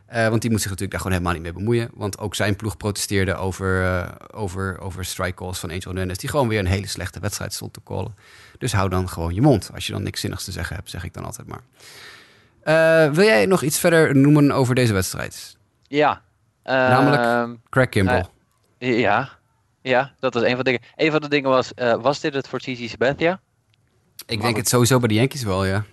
[0.08, 1.90] Eh, want die moet zich natuurlijk daar gewoon helemaal niet mee bemoeien.
[1.94, 6.18] Want ook zijn ploeg protesteerde over, eh, over, over strike calls van Angel Hernandez...
[6.18, 8.16] die gewoon weer een hele slechte wedstrijd stond te callen.
[8.58, 9.70] Dus hou dan gewoon je mond.
[9.74, 11.62] Als je dan niks zinnigs te zeggen hebt, zeg ik dan altijd maar.
[12.62, 15.58] Eh, wil jij nog iets verder noemen over deze wedstrijd?
[15.88, 16.22] Ja.
[16.64, 17.22] Namelijk?
[17.24, 18.26] Ehm, Craig Kimbrell.
[18.78, 19.30] ja.
[19.82, 20.82] Ja, dat was een van de dingen.
[20.96, 23.40] Een van de dingen was, was dit het voor TC Sabathia?
[24.26, 25.84] ik denk het sowieso bij de Yankees wel, ja.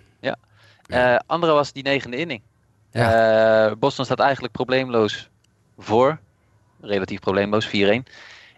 [0.87, 1.23] Ja.
[1.25, 2.41] Andere was die negende inning.
[2.95, 5.29] Eh, Boston staat eigenlijk probleemloos
[5.77, 6.19] voor.
[6.81, 7.69] Relatief probleemloos, 4-1.
[7.69, 8.05] En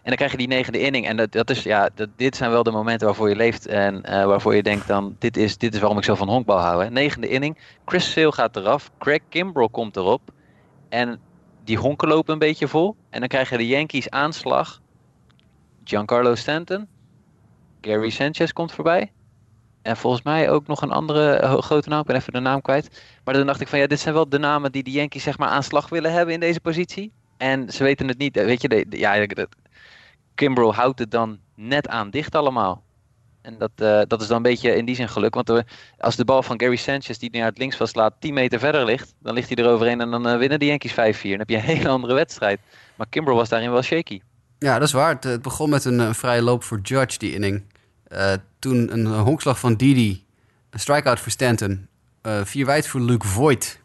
[0.02, 1.06] dan krijg je die negende inning.
[1.06, 3.66] En dat, dat is, ja, dit zijn wel de momenten waarvoor je leeft.
[3.66, 6.58] En eh, waarvoor je denkt dan, dit is, dit is waarom ik zo van honkbal
[6.58, 6.84] hou.
[6.84, 6.90] Hè.
[6.90, 7.58] Negende inning.
[7.84, 8.90] Chris Sale gaat eraf.
[8.98, 10.20] Craig Kimbrell komt erop.
[10.88, 11.20] En
[11.64, 12.96] die honken lopen een beetje vol.
[13.10, 14.80] En dan krijgen de Yankees aanslag.
[15.84, 16.88] Giancarlo Stanton.
[17.80, 19.12] Gary Sanchez komt voorbij.
[19.88, 22.00] En volgens mij ook nog een andere eh, grote naam.
[22.00, 23.02] Ik ben even de naam kwijt.
[23.24, 25.38] Maar dan dacht ik van ja, dit zijn wel de namen die de Yankees zeg
[25.38, 27.12] maar aan slag willen hebben in deze positie.
[27.36, 28.34] En ze weten het niet.
[28.34, 29.26] Weet je, de, ja,
[30.72, 32.82] houdt het dan net aan dicht allemaal.
[33.42, 35.34] En dat, eh, dat is dan een beetje in die zin geluk.
[35.34, 35.58] Want eh,
[35.98, 39.14] als de bal van Gary Sanchez die naar het linksveld slaat 10 meter verder ligt,
[39.20, 40.94] dan ligt hij eroverheen en dan eh, winnen de Yankees 5-4.
[40.94, 42.60] Dan heb je een hele andere wedstrijd.
[42.94, 44.20] Maar Kimbrel was daarin wel shaky.
[44.58, 45.16] Ja, dat is waar.
[45.20, 47.62] Het, begon met een, eh, vrije loop voor Judge, die inning.
[48.08, 50.24] Eh, toen een honkslag van Didi,
[50.70, 51.86] een strikeout voor Stanton,
[52.22, 53.80] eh vier wijd voor Luke Voigt.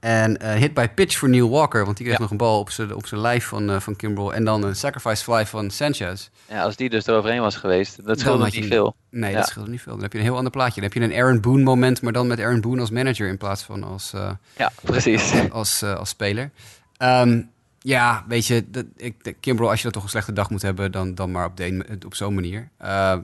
[0.00, 2.22] En eh, hit by pitch voor Neil Walker, want die kreeg Ja.
[2.22, 4.34] nog een bal op zijn op zijn lijf van, eh, van Kimbrel.
[4.34, 6.28] En dan een sacrifice fly van Sanchez.
[6.48, 8.96] Ja, als die dus eroverheen was geweest, dat scheelde niet een- veel.
[9.10, 9.36] Nee, Ja.
[9.36, 9.92] dat scheelt niet veel.
[9.92, 10.74] Dan heb je een heel ander plaatje.
[10.80, 13.36] Dan heb je een Aaron Boone moment, maar dan met Aaron Boone als manager in
[13.38, 14.12] plaats van als,
[14.56, 15.32] Ja, precies.
[15.50, 16.50] als, eh, als speler.
[16.96, 17.42] Ehm,
[17.84, 20.92] ja, weet je, dat, ik, Kimbrel, als je dat toch een slechte dag moet hebben,
[20.92, 22.68] dan, dan maar op, de, op zo'n manier.
[22.76, 23.18] Eh,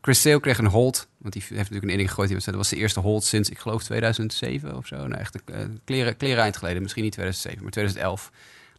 [0.00, 2.44] Chris Sale kreeg een hold, want die heeft natuurlijk een inning gegooid.
[2.44, 4.96] Dat was de eerste hold sinds, ik geloof, 2007 of zo.
[4.96, 6.82] Nou, echt een eh, kleren, kleren eind geleden.
[6.82, 8.30] Misschien niet 2007, maar 2011.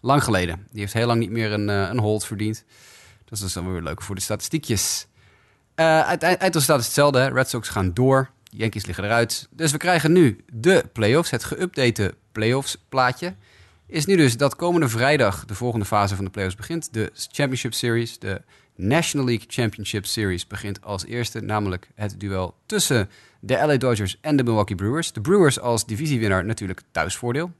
[0.02, 0.68] Lang geleden.
[0.72, 2.64] Die heeft heel lang niet meer een, eh, een hold verdiend.
[3.24, 5.08] Dat is dus dan weer leuk voor de statistiekjes.
[5.76, 7.28] Eh uiteindelijk staat het hetzelfde.
[7.28, 8.30] Red Sox gaan door.
[8.44, 9.48] Yankees liggen eruit.
[9.52, 11.30] Dus we krijgen nu de playoffs.
[11.30, 13.36] Het geüpdate playoffs plaatje.
[13.94, 16.94] Is nu dus dat komende vrijdag de volgende fase van de playoffs begint.
[16.94, 18.20] De Championship Series.
[18.20, 18.42] De
[18.76, 21.42] National League Championship Series begint als eerste.
[21.42, 25.12] Namelijk het duel tussen de LA Dodgers en de Milwaukee Brewers.
[25.12, 27.52] De Brewers als divisiewinnaar natuurlijk thuisvoordeel.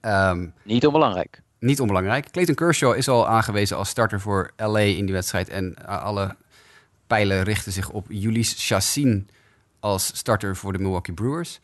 [0.00, 1.42] Ehm Niet onbelangrijk.
[1.58, 2.30] niet onbelangrijk.
[2.30, 5.48] Clayton Kershaw is al aangewezen als starter voor LA in die wedstrijd.
[5.48, 6.36] En uh, alle
[7.06, 9.28] pijlen richten zich op Ulysse Chassin
[9.80, 11.60] als starter voor de Milwaukee Brewers.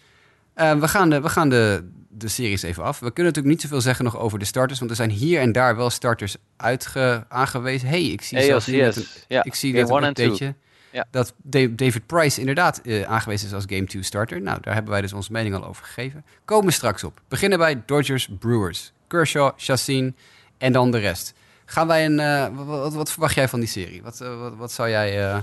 [0.57, 1.89] Uh, we gaan, de, we gaan de,
[2.19, 2.99] de series even af.
[2.99, 4.79] We kunnen natuurlijk niet zoveel zeggen nog over de starters.
[4.79, 7.89] Want er zijn hier en daar wel starters uitge, aangewezen.
[7.89, 10.55] hey, ik zie zelfs net een, ik zie net een updateje
[10.93, 11.05] Ja.
[11.11, 14.41] dat Da- David Price inderdaad eh, aangewezen is als Game 2 starter.
[14.41, 16.25] Nou, daar hebben wij dus onze mening al over gegeven.
[16.45, 17.21] Komen we straks op.
[17.29, 18.93] Beginnen bij Dodgers Brewers.
[19.07, 20.17] Kershaw, Chassin
[20.59, 21.35] en dan de rest.
[21.65, 24.03] Gaan wij een, eh, wat, wat, verwacht jij van die serie?
[24.03, 25.43] Wat, eh, wat, wat zou jij,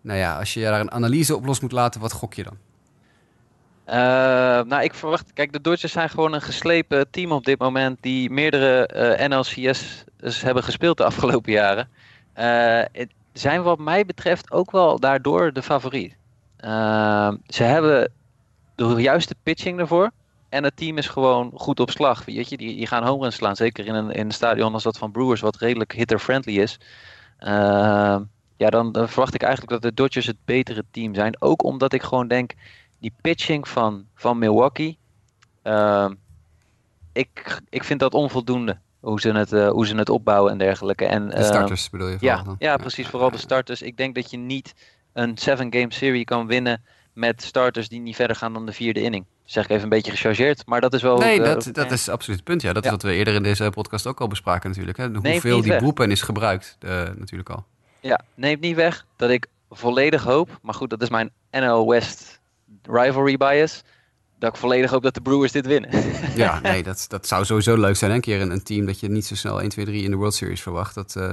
[0.00, 2.56] nou ja, als je daar een analyse op los moet laten, wat gok je dan?
[3.90, 3.96] Eh,
[4.62, 5.32] nou, ik verwacht.
[5.32, 7.98] Kijk, de Dodgers zijn gewoon een geslepen team op dit moment.
[8.00, 11.88] die meerdere eh NLCS hebben gespeeld de afgelopen jaren.
[12.92, 16.16] Het zijn, wat mij betreft, ook wel daardoor de favoriet.
[16.56, 18.12] Eh, ze hebben
[18.74, 20.10] de juiste pitching ervoor.
[20.48, 22.24] En het team is gewoon goed op slag.
[22.24, 23.56] Weet je, die, die gaan home runs slaan.
[23.56, 26.78] Zeker in een, in een stadion als dat van Brewers, wat redelijk hitter-friendly is.
[27.38, 28.16] Eh,
[28.56, 31.42] ja, dan verwacht ik eigenlijk dat de Dodgers het betere team zijn.
[31.42, 32.52] Ook omdat ik gewoon denk
[33.00, 34.98] die pitching van, van Milwaukee.
[35.62, 36.14] ehm,
[37.12, 38.78] ik, ik vind dat onvoldoende.
[39.00, 41.06] Hoe ze het, eh, hoe ze het opbouwen en dergelijke.
[41.06, 42.16] En, De ehm, starters bedoel je?
[42.20, 42.56] ja, dan?
[42.58, 43.06] ja, precies.
[43.08, 43.82] Vooral de starters.
[43.82, 44.74] Ik denk dat je niet
[45.12, 49.24] een 7-game serie kan winnen met starters die niet verder gaan dan de vierde inning.
[49.44, 51.18] Zeg ik even een beetje gechargeerd, maar dat is wel...
[51.18, 52.62] Nee, eh, dat, dat is absoluut het punt.
[52.62, 52.90] Ja, dat Ja.
[52.90, 54.96] is wat we eerder in deze podcast ook al bespraken natuurlijk.
[54.98, 55.08] Hè?
[55.08, 57.64] Hoeveel die bullpen is gebruikt eh, natuurlijk al.
[58.00, 62.39] Ja, neemt niet weg dat ik volledig hoop, maar goed, dat is mijn NL West
[62.92, 63.82] rivalry bias,
[64.38, 65.90] dat ik volledig hoop dat de Brewers dit winnen.
[66.34, 68.10] Ja, nee, dat, dat zou sowieso leuk zijn.
[68.10, 70.16] Een keer een, een team dat je niet zo snel 1, 2, 3 in de
[70.16, 70.94] World Series verwacht.
[70.94, 71.32] Dat, eh,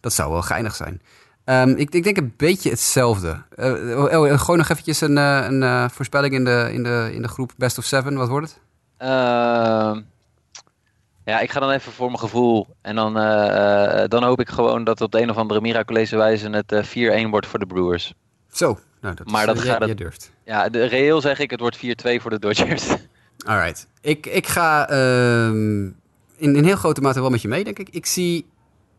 [0.00, 1.02] dat zou wel geinig zijn.
[1.44, 3.42] Ehm, ik, ik denk een beetje hetzelfde.
[3.56, 7.10] Eh, oh, oh, gooi nog eventjes een, eh, een eh, voorspelling in de, in, de,
[7.12, 8.14] in de groep Best of Seven.
[8.14, 8.60] Wat wordt het?
[8.96, 10.00] Ehm,
[11.24, 12.66] ja, ik ga dan even voor mijn gevoel.
[12.82, 16.16] En dan, eh, eh, dan hoop ik gewoon dat op de een of andere miraculeuze
[16.16, 18.14] wijze het eh, 4-1 wordt voor de Brewers.
[18.52, 20.30] Zo, nou, dat Maar is, dat eh, gaat het- durft.
[20.44, 21.80] Ja, de, reëel zeg ik, het wordt 4-2
[22.20, 22.88] voor de Dodgers.
[23.46, 23.86] Alright.
[24.00, 25.84] Ik, ik ga ehm,
[26.36, 27.88] in, in heel grote mate wel met je mee, denk ik.
[27.88, 28.46] Ik zie,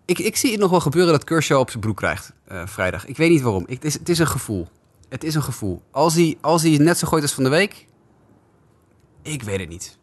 [0.05, 3.05] ik, ik zie het nog wel gebeuren dat Kershaw op zijn broek krijgt eh, vrijdag.
[3.05, 3.63] Ik weet niet waarom.
[3.67, 4.67] Ik, het, is, het is een gevoel.
[5.09, 5.81] Het is een gevoel.
[5.91, 7.85] Als hij, als hij net zo gooit als van de week,
[9.21, 9.97] ik weet het niet.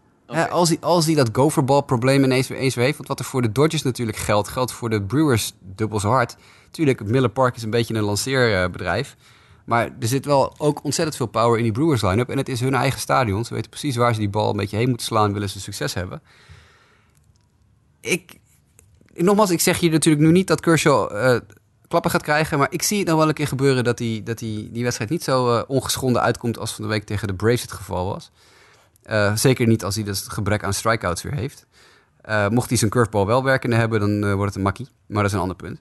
[0.51, 3.43] Als, hij, als hij dat gopherball-probleem ineens weer eens weer heeft, want wat er voor
[3.43, 6.37] de Dodgers natuurlijk geldt, geldt voor de Brewers dubbel zo hard.
[6.71, 9.17] Tuurlijk, Miller Park is een beetje een lanceerbedrijf.
[9.69, 12.29] Maar er zit wel ook ontzettend veel power in die Brewers line-up.
[12.29, 13.45] En het is hun eigen stadion.
[13.45, 15.33] Ze weten precies waar ze die bal een beetje heen moeten slaan...
[15.33, 16.23] willen ze succes hebben.
[18.01, 18.39] Ik,
[19.15, 21.41] nogmaals, ik zeg je natuurlijk nu niet dat Kershaw eh,
[21.89, 22.59] klappen gaat krijgen...
[22.59, 23.85] maar ik zie het nog wel een keer gebeuren...
[23.85, 26.59] dat die, dat die, die wedstrijd niet zo eh, ongeschonden uitkomt...
[26.59, 28.31] als van de week tegen de Braves het geval was.
[29.03, 31.67] Eh, zeker niet als hij dus het gebrek aan strikeouts weer heeft.
[32.51, 34.89] Mocht hij zijn curveball wel werkende hebben, dan wordt het een makkie.
[35.07, 35.81] Maar dat is een ander punt.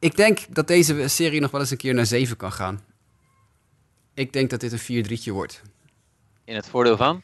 [0.00, 2.84] Ik denk dat deze serie nog wel eens een keer naar 7 kan gaan.
[4.14, 5.62] Ik denk dat dit een 4-3'tje wordt.
[6.44, 7.22] In het voordeel van?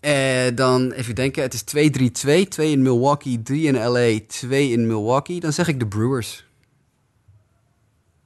[0.00, 2.48] Eh, dan even denken, het is 2-3-2.
[2.48, 5.40] 2 in Milwaukee, 3 in LA, 2 in Milwaukee.
[5.40, 6.46] Dan zeg ik de Brewers.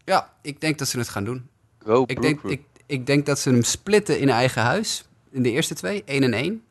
[0.04, 1.48] Ja, ik denk dat ze het gaan doen.
[1.78, 5.04] Go, Ik denk, ik, ik denk dat ze hem splitten in eigen huis.
[5.30, 6.62] In de eerste twee, 1 en 1.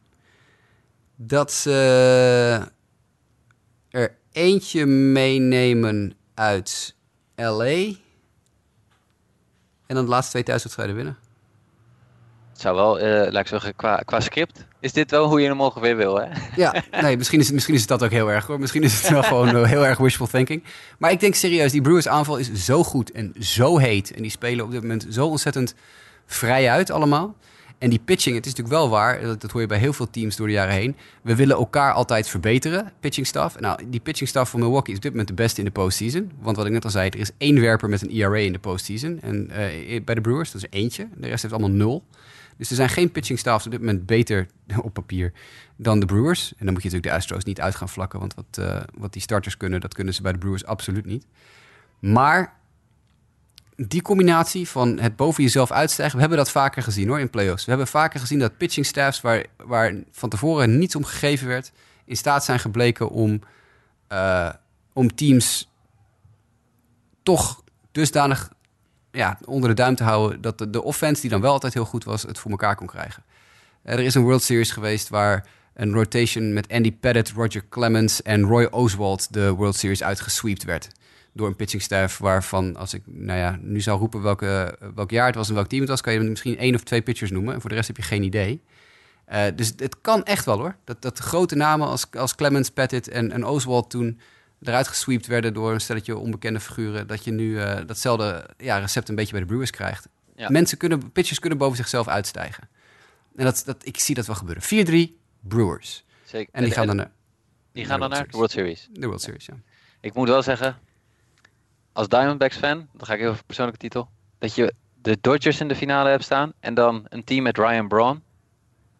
[1.15, 2.71] Dat ze
[4.33, 6.95] eentje meenemen uit
[7.35, 7.65] LA.
[9.85, 11.17] En dan de laatste twee thuiswedstrijden winnen.
[12.51, 15.47] Het zou wel, eh, laat ik zeggen, qua, qua script, is dit wel hoe je
[15.47, 16.27] hem ongeveer wil, hè?
[16.55, 18.59] Ja, nee, misschien is, het- misschien is het dat ook heel erg hoor.
[18.59, 20.63] Misschien is het wel gewoon eh, heel erg wishful thinking.
[20.97, 24.13] Maar ik denk serieus, die Brewers aanval is zo goed en zo heet.
[24.13, 25.75] En die spelen op dit moment zo ontzettend
[26.25, 27.35] vrij uit allemaal.
[27.83, 30.35] En die pitching, het is natuurlijk wel waar, dat, hoor je bij heel veel teams
[30.35, 30.95] door de jaren heen.
[31.21, 33.59] We willen elkaar altijd verbeteren, pitching staff.
[33.59, 36.31] Nou, die pitching staff van Milwaukee is op dit moment de beste in de postseason.
[36.41, 38.59] Want wat ik net al zei, er is één werper met een ERA in de
[38.59, 39.19] postseason.
[39.21, 41.07] En eh, bij de Brewers, dat is eentje.
[41.15, 42.03] De rest heeft allemaal nul.
[42.57, 44.47] Dus er zijn geen pitching staffs op dit moment beter
[44.83, 45.31] op papier
[45.75, 46.53] dan de Brewers.
[46.57, 48.19] En dan moet je natuurlijk de Astros niet uit gaan vlakken.
[48.19, 51.25] Want wat, eh, wat die starters kunnen, dat kunnen ze bij de Brewers absoluut niet.
[51.99, 52.53] Maar
[53.87, 56.15] die combinatie van het boven jezelf uitstijgen...
[56.15, 57.63] we hebben dat vaker gezien hoor in playoffs.
[57.63, 59.21] We hebben vaker gezien dat pitching staffs...
[59.21, 61.71] waar, waar van tevoren niets om gegeven werd...
[62.05, 63.41] in staat zijn gebleken om,
[64.07, 64.49] eh,
[64.93, 65.71] om teams
[67.23, 68.51] toch dusdanig
[69.11, 70.41] ja, onder de duim te houden...
[70.41, 72.21] dat de, de offense, die dan wel altijd heel goed was...
[72.21, 73.23] het voor elkaar kon krijgen.
[73.83, 78.21] Eh, er is een World Series geweest waar een rotation met Andy Pettit, Roger Clemens
[78.21, 80.87] en Roy Oswald de World Series uitgesweept werd.
[81.33, 85.25] Door een pitching staff waarvan, als ik nou ja, nu zou roepen welke, welk jaar
[85.25, 87.53] het was en welk team het was, kan je misschien één of twee pitchers noemen.
[87.53, 88.63] En voor de rest heb je geen idee.
[89.25, 90.75] Eh, dus het kan echt wel hoor.
[90.83, 94.19] Dat, dat grote namen als, als Clemens, Pettit en, en Oswald toen
[94.61, 97.07] eruit gesweept werden door een stelletje onbekende figuren.
[97.07, 100.07] Dat je nu eh, datzelfde ja, recept een beetje bij de Brewers krijgt.
[100.35, 100.49] Ja.
[100.49, 102.69] Mensen kunnen, pitchers kunnen boven zichzelf uitstijgen.
[103.35, 104.63] En dat, dat, ik zie dat wel gebeuren.
[105.09, 106.05] 4-3 Brewers.
[106.23, 106.53] Zeker.
[106.53, 107.11] En die gaan dan naar
[107.73, 108.89] die gaan dan naar de World Series.
[108.91, 109.45] de World Series.
[109.45, 109.53] Ja.
[110.01, 110.77] Ik moet wel zeggen,
[111.93, 115.67] als Diamondbacks fan, dan ga ik even voor persoonlijke titel, dat je de Dodgers in
[115.67, 118.23] de finale hebt staan en dan een team met Ryan Braun.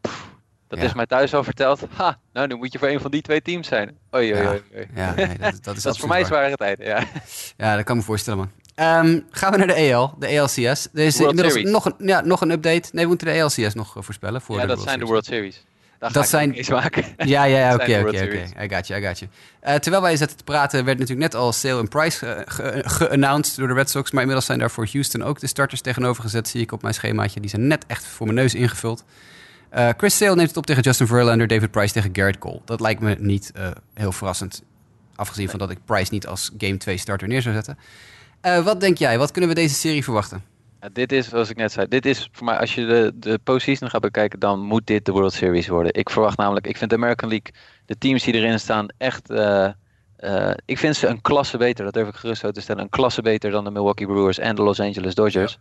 [0.01, 0.27] Pff,
[0.67, 0.85] Dat Ja.
[0.85, 1.81] is mij thuis al verteld.
[1.97, 3.97] Ha, nou nu moet je voor een van die twee teams zijn.
[4.15, 4.49] Oei, oei, Ja.
[4.49, 4.87] oei.
[4.95, 7.03] Ja, nee, dat, dat is, Dat is voor mij zware tijden, ja.
[7.57, 8.51] Ja, dat kan me voorstellen, man.
[8.75, 10.57] Ehm, gaan we naar de EL, de ALCS.
[10.57, 11.71] Er is World inmiddels Series.
[11.71, 12.89] nog een, ja, nog een update.
[12.91, 14.41] Nee, we moeten de ALCS nog eh, voorspellen.
[14.41, 15.05] Voor Ja, de dat World zijn de.
[15.05, 15.63] World Series.
[16.03, 17.03] Daar Dat zijn- eens maken.
[17.17, 18.63] Ja, ja, oké, oké, oké.
[18.63, 19.31] I got you, I got you.
[19.59, 22.81] Eh, terwijl wij zaten te praten, werd natuurlijk net al Sale en Price eh, ge-
[22.85, 24.11] geannounced door de Red Sox.
[24.11, 26.93] Maar inmiddels zijn daar voor Houston ook de starters tegenover gezet, zie ik op mijn
[26.93, 27.39] schemaatje.
[27.39, 29.03] Die zijn net echt voor mijn neus ingevuld.
[29.69, 32.61] Eh, Chris Sale neemt het op tegen Justin Verlander, David Price tegen Garrett Cole.
[32.65, 33.51] Dat lijkt me niet
[33.93, 34.61] heel verrassend.
[35.15, 37.77] Afgezien van dat ik Price niet als Game 2 starter neer zou zetten.
[38.63, 39.17] Wat denk jij?
[39.17, 40.43] Wat kunnen we deze serie verwachten?
[40.83, 43.39] Ja, dit is, zoals ik net zei, dit is voor mij, als je de, de
[43.43, 45.93] postseason gaat bekijken, dan moet dit de World Series worden.
[45.93, 47.53] Ik verwacht namelijk, ik vind de American League,
[47.85, 49.69] de teams die erin staan, echt, eh,
[50.15, 52.89] eh, ik vind ze een klasse beter, dat durf ik gerust zo te stellen, een
[52.89, 55.57] klasse beter dan de Milwaukee Brewers en de Los Angeles Dodgers.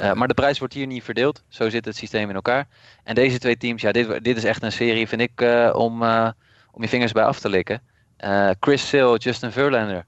[0.00, 2.68] Eh, maar de prijs wordt hier niet verdeeld, zo zit het systeem in elkaar.
[3.04, 5.40] En deze twee teams, ja, dit, dit is echt een serie, vind ik,
[5.74, 6.02] om,
[6.72, 7.82] om je vingers bij af te likken.
[8.60, 10.06] Chris Sale, Justin Verlander.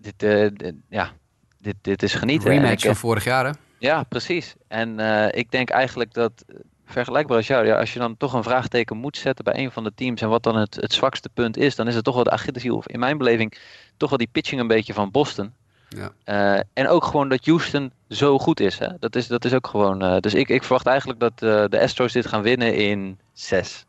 [0.00, 1.12] Dit, dit- ja,
[1.60, 2.50] dit, dit is genieten.
[2.50, 3.52] En Rematch ik, van vorig jaar, hè?
[3.78, 4.54] ja, precies.
[4.68, 6.44] En eh, ik denk eigenlijk dat,
[6.90, 9.84] vergelijkbaar als jou, ja, als je dan toch een vraagteken moet zetten bij een van
[9.84, 12.24] de teams en wat dan het, het zwakste punt is, dan is het toch wel
[12.24, 13.58] de Achilleshiel, of in mijn beleving
[13.96, 15.52] toch wel die pitching een beetje van Boston.
[15.88, 16.12] Ja.
[16.24, 18.78] Eh, en ook gewoon dat Houston zo goed is.
[18.78, 18.88] Hè?
[18.98, 20.02] Dat, is dat is ook gewoon.
[20.02, 21.38] eh, dus ik, ik verwacht eigenlijk dat
[21.70, 23.84] de Astros dit gaan winnen in 6.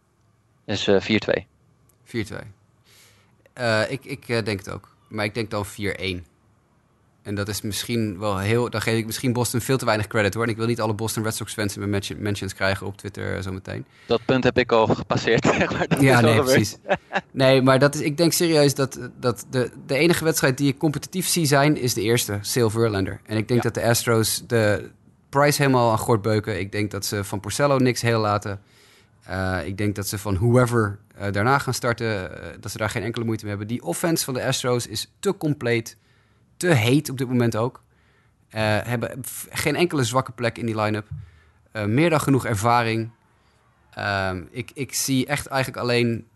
[0.66, 1.46] Dus eh 4-2.
[2.06, 2.10] 4-2.
[3.54, 4.90] Eh, ik ik denk het ook.
[5.08, 5.70] Maar ik denk dan 4-1.
[7.22, 8.70] En dat is misschien wel heel...
[8.70, 10.44] Dan geef ik misschien Boston veel te weinig credit hoor.
[10.44, 12.98] En ik wil niet alle Boston Red Sox fans in mijn mention- mentions krijgen op
[12.98, 13.86] Twitter eh, zometeen.
[14.06, 15.46] Dat punt heb ik al gepasseerd.
[15.58, 15.88] zeg maar.
[15.88, 16.78] Dat ja, is nee, precies.
[17.32, 20.78] Nee, maar dat is, ik denk serieus dat, dat de, de enige wedstrijd die ik
[20.78, 21.78] competitief zie zijn...
[21.78, 23.22] is de eerste, Sale Verlander.
[23.26, 23.70] En ik denk Ja.
[23.70, 24.90] dat de Astros de
[25.30, 26.60] Price helemaal aan gort beuken.
[26.60, 28.60] Ik denk dat ze van Porcello niks heel laten.
[29.24, 32.32] Eh, ik denk dat ze van whoever eh, daarna gaan starten...
[32.60, 33.74] dat ze daar geen enkele moeite mee hebben.
[33.76, 35.98] Die offense van de Astros is te compleet,
[36.62, 37.84] te heet op dit moment ook.
[38.50, 41.08] Eh, hebben geen enkele zwakke plek in die line-up.
[41.72, 43.12] Eh, meer dan genoeg ervaring.
[43.94, 46.28] Ehm, ik, ik zie echt eigenlijk alleen...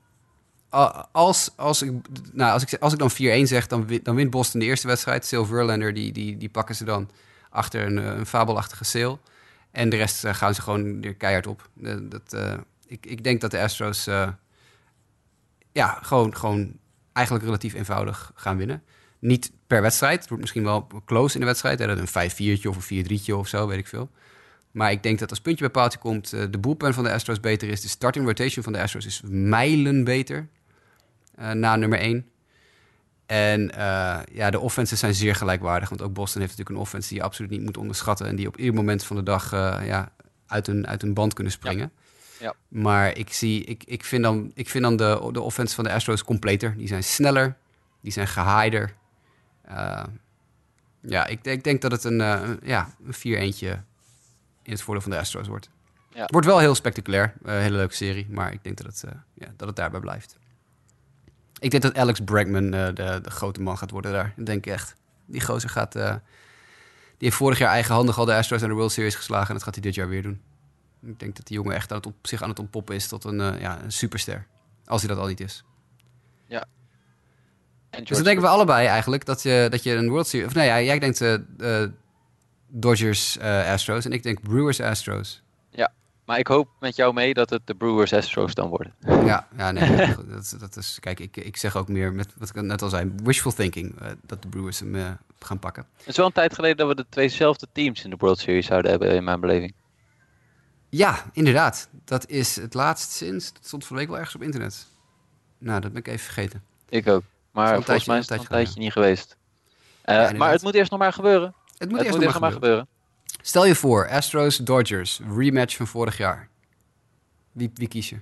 [1.12, 1.92] Als, als, ik,
[2.34, 3.14] nou, als, ik, als ik dan 4-1
[3.48, 5.26] zeg, dan, win- dan wint Boston de eerste wedstrijd.
[5.30, 7.10] Sil Verlander, die, die, die pakken ze dan
[7.50, 9.20] achter een, eh, een fabelachtige sale.
[9.72, 11.70] En de rest gaan ze gewoon weer keihard op.
[12.02, 12.38] Dat,
[12.88, 14.06] ik, ik denk dat de Astros
[15.72, 16.78] ja, gewoon, gewoon
[17.14, 18.84] eigenlijk relatief eenvoudig gaan winnen.
[19.26, 20.20] Niet per wedstrijd.
[20.20, 21.80] Het wordt misschien wel close in de wedstrijd.
[21.80, 24.10] Hè, dat een 5-4'tje of een 4-3'tje of zo, weet ik veel.
[24.72, 27.40] Maar ik denk dat als puntje bij paaltje komt, eh, de boelpen van de Astros
[27.40, 27.82] beter is.
[27.82, 30.48] De starting rotation van de Astros is mijlen beter
[31.36, 32.26] eh, na nummer 1.
[33.26, 35.90] En eh, ja, de offenses zijn zeer gelijkwaardig.
[35.90, 38.28] Want ook Boston heeft natuurlijk een offense die je absoluut niet moet onderschatten.
[38.28, 39.52] En die op ieder moment van de dag
[39.86, 40.12] ja,
[40.48, 41.92] uit, een, uit een band kunnen springen.
[42.40, 42.54] Ja.
[42.68, 45.92] Maar ik, zie, ik, ik vind dan, ik vind dan de, de offense van de
[45.92, 46.78] Astros completer.
[46.78, 47.58] Die zijn sneller,
[48.02, 48.96] die zijn gehaider.
[49.66, 50.04] Eh,
[51.02, 53.84] ja, ik, ik denk dat het een, eh, een- ja, een 4-1'tje
[54.62, 55.70] in het voordeel van de Astros wordt.
[56.14, 56.22] Ja.
[56.22, 57.34] Het wordt wel heel spectaculair.
[57.44, 58.28] Een hele leuke serie.
[58.30, 60.38] Maar ik denk dat het, eh, ja, dat het daarbij blijft.
[61.60, 64.34] Ik denk dat Alex Bregman eh, de, de grote man gaat worden daar.
[64.36, 64.96] Dat denk ik echt.
[65.26, 65.96] Die gozer gaat...
[65.96, 66.10] eh,
[67.18, 69.48] die heeft vorig jaar eigenhandig al de Astros naar de World Series geslagen.
[69.48, 70.42] En dat gaat hij dit jaar weer doen.
[71.02, 73.24] Ik denk dat die jongen echt aan het op, zich aan het ontpoppen is tot
[73.24, 74.48] een, eh, ja, een superster.
[74.86, 75.64] Als hij dat al niet is.
[76.48, 76.68] En
[78.04, 80.48] Dus dan denken we allebei eigenlijk dat je, dat je een World Series...
[80.48, 81.34] Of ja, jij denkt eh,
[81.84, 81.90] eh,
[82.68, 85.44] Dodgers eh, Astros en ik denk Brewers Astros.
[86.26, 88.94] Maar ik hoop met jou mee dat het de Brewers Astros dan worden.
[89.00, 90.16] Ja, ja nee.
[90.28, 93.12] dat, dat is, kijk, ik, ik zeg ook meer met wat ik net al zei,
[93.24, 93.96] wishful thinking.
[94.26, 95.86] dat de Brewers hem gaan pakken.
[95.98, 98.66] Het is wel een tijd geleden dat we de tweezelfde teams in de World Series
[98.66, 99.74] zouden hebben in mijn beleving.
[100.90, 101.90] Ja, inderdaad.
[102.06, 103.54] Dat is het laatst sinds.
[103.54, 104.88] Dat stond van week wel ergens op internet.
[105.58, 106.64] Nou, dat ben ik even vergeten.
[106.90, 107.24] Ik ook.
[107.56, 109.38] Maar volgens tijdje- mij is een het een tijdje niet geweest.
[110.02, 111.54] Eh, maar het moet eerst nog maar gebeuren.
[111.78, 112.88] Het moet het eerst moet nog eerst maar nog maar gebeuren.
[112.88, 113.46] gebeuren.
[113.48, 116.50] Stel je voor, Astros Dodgers, rematch van vorig jaar.
[117.52, 118.20] Wie, wie kies je?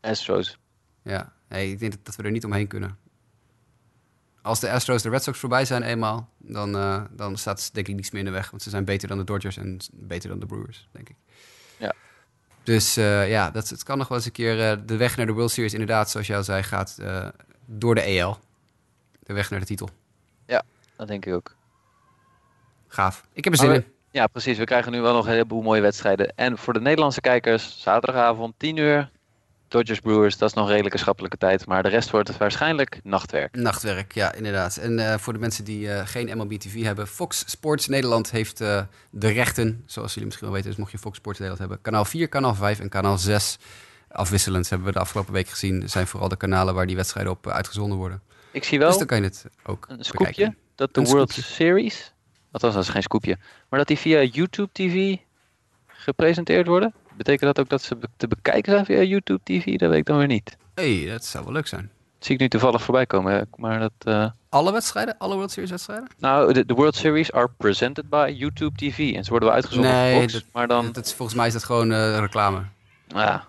[0.00, 0.58] Astros.
[1.02, 2.98] Ja, nee, ik denk dat, we er niet omheen kunnen.
[4.42, 7.94] Als de Astros de Red Sox voorbij zijn eenmaal, dan, eh, dan staat denk ik
[7.94, 8.50] niets meer in de weg.
[8.50, 11.16] Want ze zijn beter dan de Dodgers en beter dan de Brewers, denk ik.
[11.78, 11.92] Ja.
[12.62, 14.70] Dus eh, ja, dat, het kan nog wel eens een keer...
[14.70, 17.28] eh, de weg naar de World Series, inderdaad, zoals jij al zei, gaat eh,
[17.66, 18.38] door de EL.
[19.22, 19.88] De weg naar de titel.
[21.02, 21.54] Dat denk ik ook.
[22.88, 23.24] Gaaf.
[23.32, 23.84] Ik heb er zin in.
[24.10, 24.58] Ja, precies.
[24.58, 26.32] We krijgen nu wel nog een heleboel mooie wedstrijden.
[26.36, 29.10] En voor de Nederlandse kijkers, zaterdagavond 10 uur.
[29.68, 31.66] Dodgers Brewers, dat is nog redelijke schappelijke tijd.
[31.66, 33.56] Maar de rest wordt het waarschijnlijk nachtwerk.
[33.56, 34.76] Nachtwerk, ja, inderdaad.
[34.76, 38.60] En eh, voor de mensen die eh, geen MLB TV hebben, Fox Sports Nederland heeft
[38.60, 41.82] eh, de rechten, zoals jullie misschien wel weten, dus mocht je Fox Sports Nederland hebben,
[41.82, 43.58] kanaal 4, kanaal 5 en kanaal 6
[44.08, 45.88] afwisselend hebben we de afgelopen week gezien.
[45.88, 48.22] zijn vooral de kanalen waar die wedstrijden op uitgezonden worden.
[48.52, 50.56] Ik zie wel dus dan kan je het ook een scoopje bekijken.
[50.74, 51.50] dat de Een World scoopje.
[51.52, 52.12] Series,
[52.50, 53.38] althans dat is geen scoopje,
[53.68, 55.16] maar dat die via YouTube TV
[55.86, 56.94] gepresenteerd worden.
[57.16, 59.76] Betekent dat ook dat ze te bekijken zijn via YouTube TV?
[59.78, 60.56] Dat weet ik dan weer niet.
[60.74, 61.90] hey, dat zou wel leuk zijn.
[62.18, 63.48] Dat zie ik nu toevallig voorbij komen.
[63.56, 65.18] Maar dat, eh, Alle wedstrijden?
[65.18, 66.08] Alle World Series wedstrijden?
[66.18, 69.14] nou, de, de World Series are presented by YouTube TV.
[69.14, 70.92] En ze worden wel uitgezonden Nee, op Fox, dat- maar dan...
[70.92, 72.62] Dat volgens mij is dat gewoon eh, reclame.
[73.08, 73.44] Ja,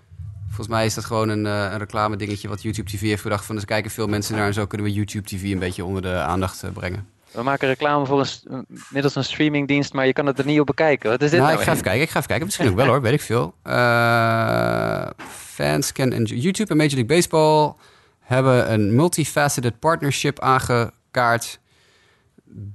[0.53, 3.45] Volgens mij is dat gewoon een, eh, een reclame dingetje wat YouTube TV heeft bedacht
[3.45, 6.01] van, er kijken veel mensen naar en zo kunnen we YouTube TV een beetje onder
[6.01, 7.07] de aandacht eh, brengen.
[7.31, 10.65] we maken reclame voor een, middels een streamingdienst, maar je kan het er niet op
[10.65, 11.09] bekijken.
[11.09, 11.61] Wat is dit nou, nou?
[11.61, 12.01] ik ga even kijken.
[12.01, 12.45] Ik ga even kijken.
[12.45, 13.53] Misschien ook wel hoor, weet ik veel.
[13.63, 16.37] Eh, fans can enjoy.
[16.37, 17.73] YouTube en Major League Baseball
[18.19, 21.59] hebben een multifaceted partnership aangekaart.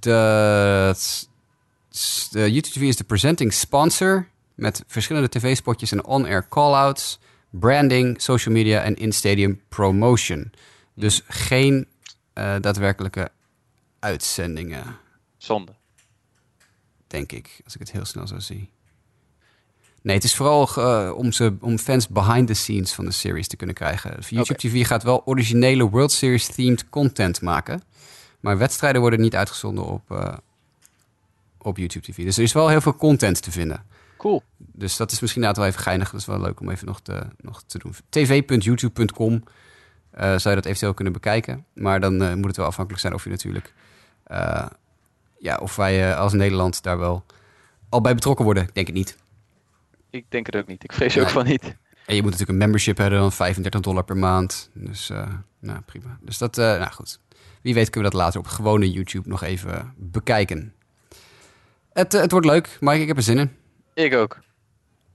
[0.00, 0.94] De,
[2.30, 7.18] de YouTube TV is de presenting sponsor met verschillende tv-spotjes en on-air call-outs,
[7.50, 10.52] branding, social media en in-stadium promotion.
[10.94, 11.86] Dus geen
[12.32, 13.30] eh, daadwerkelijke
[13.98, 14.96] uitzendingen
[15.36, 15.72] Zonde.
[17.06, 18.70] denk ik, als ik het heel snel zo zie.
[20.02, 23.48] Nee, het is vooral eh, om, ze, om fans behind the scenes van de series
[23.48, 24.20] te kunnen krijgen.
[24.28, 24.58] YouTube.
[24.58, 27.82] TV gaat wel originele World Series themed content maken.
[28.40, 30.36] Maar wedstrijden worden niet uitgezonden op, eh,
[31.58, 32.24] op YouTube TV.
[32.24, 33.84] Dus er is wel heel veel content te vinden.
[34.18, 34.42] Cool.
[34.56, 36.10] Dus dat is misschien inderdaad wel even geinig.
[36.10, 37.94] Dat is wel leuk om even nog te, nog te doen.
[38.08, 39.44] tv.youtube.com
[40.10, 41.64] eh, zou je dat eventueel kunnen bekijken.
[41.74, 43.74] Maar dan eh, moet het wel afhankelijk zijn of je natuurlijk...
[44.24, 44.66] eh,
[45.38, 47.24] ja, of wij als Nederland daar wel
[47.88, 48.62] al bij betrokken worden.
[48.62, 49.16] Ik denk het niet.
[50.10, 50.84] Ik denk het ook niet.
[50.84, 51.76] Ik vrees ook van niet.
[52.08, 54.70] En je moet natuurlijk een membership hebben van 35 dollar per maand.
[54.72, 56.18] Dus eh, nou, prima.
[56.20, 57.20] Dus dat, eh, nou goed.
[57.62, 60.74] Wie weet kunnen we dat later op gewone YouTube nog even bekijken.
[61.92, 63.00] Het, het wordt leuk, Mike.
[63.00, 63.56] Ik heb er zin in.
[64.04, 64.38] Ik ook.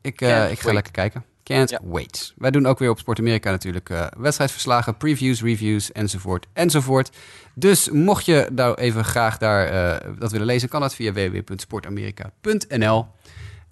[0.01, 0.73] Ik, eh, ik ga wait.
[0.73, 1.23] lekker kijken.
[1.43, 1.79] Can't Ja.
[1.83, 2.33] wait.
[2.37, 7.09] Wij doen ook weer op Sport Amerika natuurlijk eh, wedstrijdverslagen, previews, reviews enzovoort enzovoort.
[7.55, 13.07] Dus mocht je nou even graag daar eh, dat willen lezen, kan dat via www.sportamerika.nl.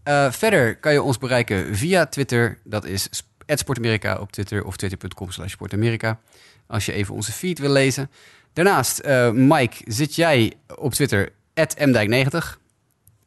[0.04, 2.58] Eh, verder kan je ons bereiken via Twitter.
[2.64, 3.10] Dat is
[3.48, 6.20] @sportamerika op Twitter of twitter.com slash sportamerika.
[6.68, 8.10] Als je even onze feed wil lezen.
[8.54, 12.60] Daarnaast, eh, Mike, zit jij op Twitter @mdijk90.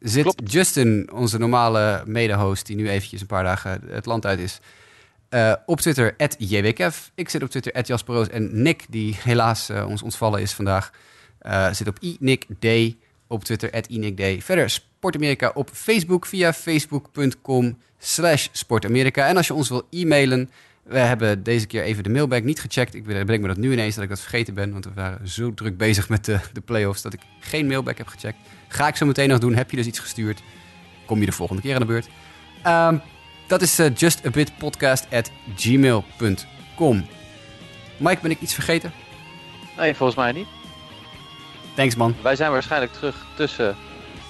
[0.05, 0.51] Zit Klopt.
[0.51, 4.59] Justin, onze normale mede-host, die nu eventjes een paar dagen het land uit is,
[5.29, 6.97] eh, op Twitter @jwkev.
[7.15, 10.91] Ik zit op Twitter @jasperoos en Nick, die helaas eh, ons ontvallen is vandaag,
[11.39, 12.95] eh, zit op iNickD
[13.27, 14.43] op Twitter @iNickD.
[14.43, 19.27] Verder Sport Amerika op Facebook via facebook.com slash sportamerika.
[19.27, 20.49] En als je ons wil e-mailen,
[20.83, 22.95] we hebben deze keer even de mailbag niet gecheckt.
[22.95, 25.53] Ik bedenk me dat nu ineens dat ik dat vergeten ben, want we waren zo
[25.53, 28.37] druk bezig met de, de playoffs dat ik geen mailbag heb gecheckt.
[28.75, 29.55] Ga ik zo meteen nog doen.
[29.55, 30.41] Heb je dus iets gestuurd?
[31.05, 32.07] Kom je de volgende keer aan de beurt.
[32.63, 32.97] Ehm,
[33.47, 37.05] dat is eh, justabitpodcast at gmail.com.
[37.97, 38.93] Mike, ben ik iets vergeten?
[39.77, 40.47] Nee, volgens mij niet.
[41.75, 42.15] Thanks man.
[42.21, 43.75] Wij zijn waarschijnlijk terug tussen...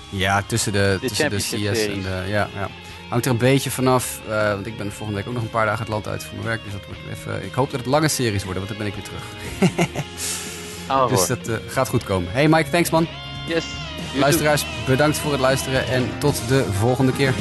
[0.10, 2.24] Ja, tussen de, De tussen de CS en de...
[2.28, 2.70] Ja, ja.
[3.10, 5.66] Hangt er een beetje vanaf, eh, want ik ben volgende week ook nog een paar
[5.66, 6.64] dagen het land uit voor mijn werk.
[6.64, 9.04] Dus dat wordt even, ik hoop dat het lange series worden, want dan ben ik
[9.04, 9.24] weer terug.
[10.90, 12.32] Oh, Dus dat eh, gaat goed komen.
[12.32, 13.08] Hey Mike, thanks man.
[13.46, 13.66] Yes.
[14.20, 17.34] Luisteraars, bedankt voor het luisteren en tot de volgende keer.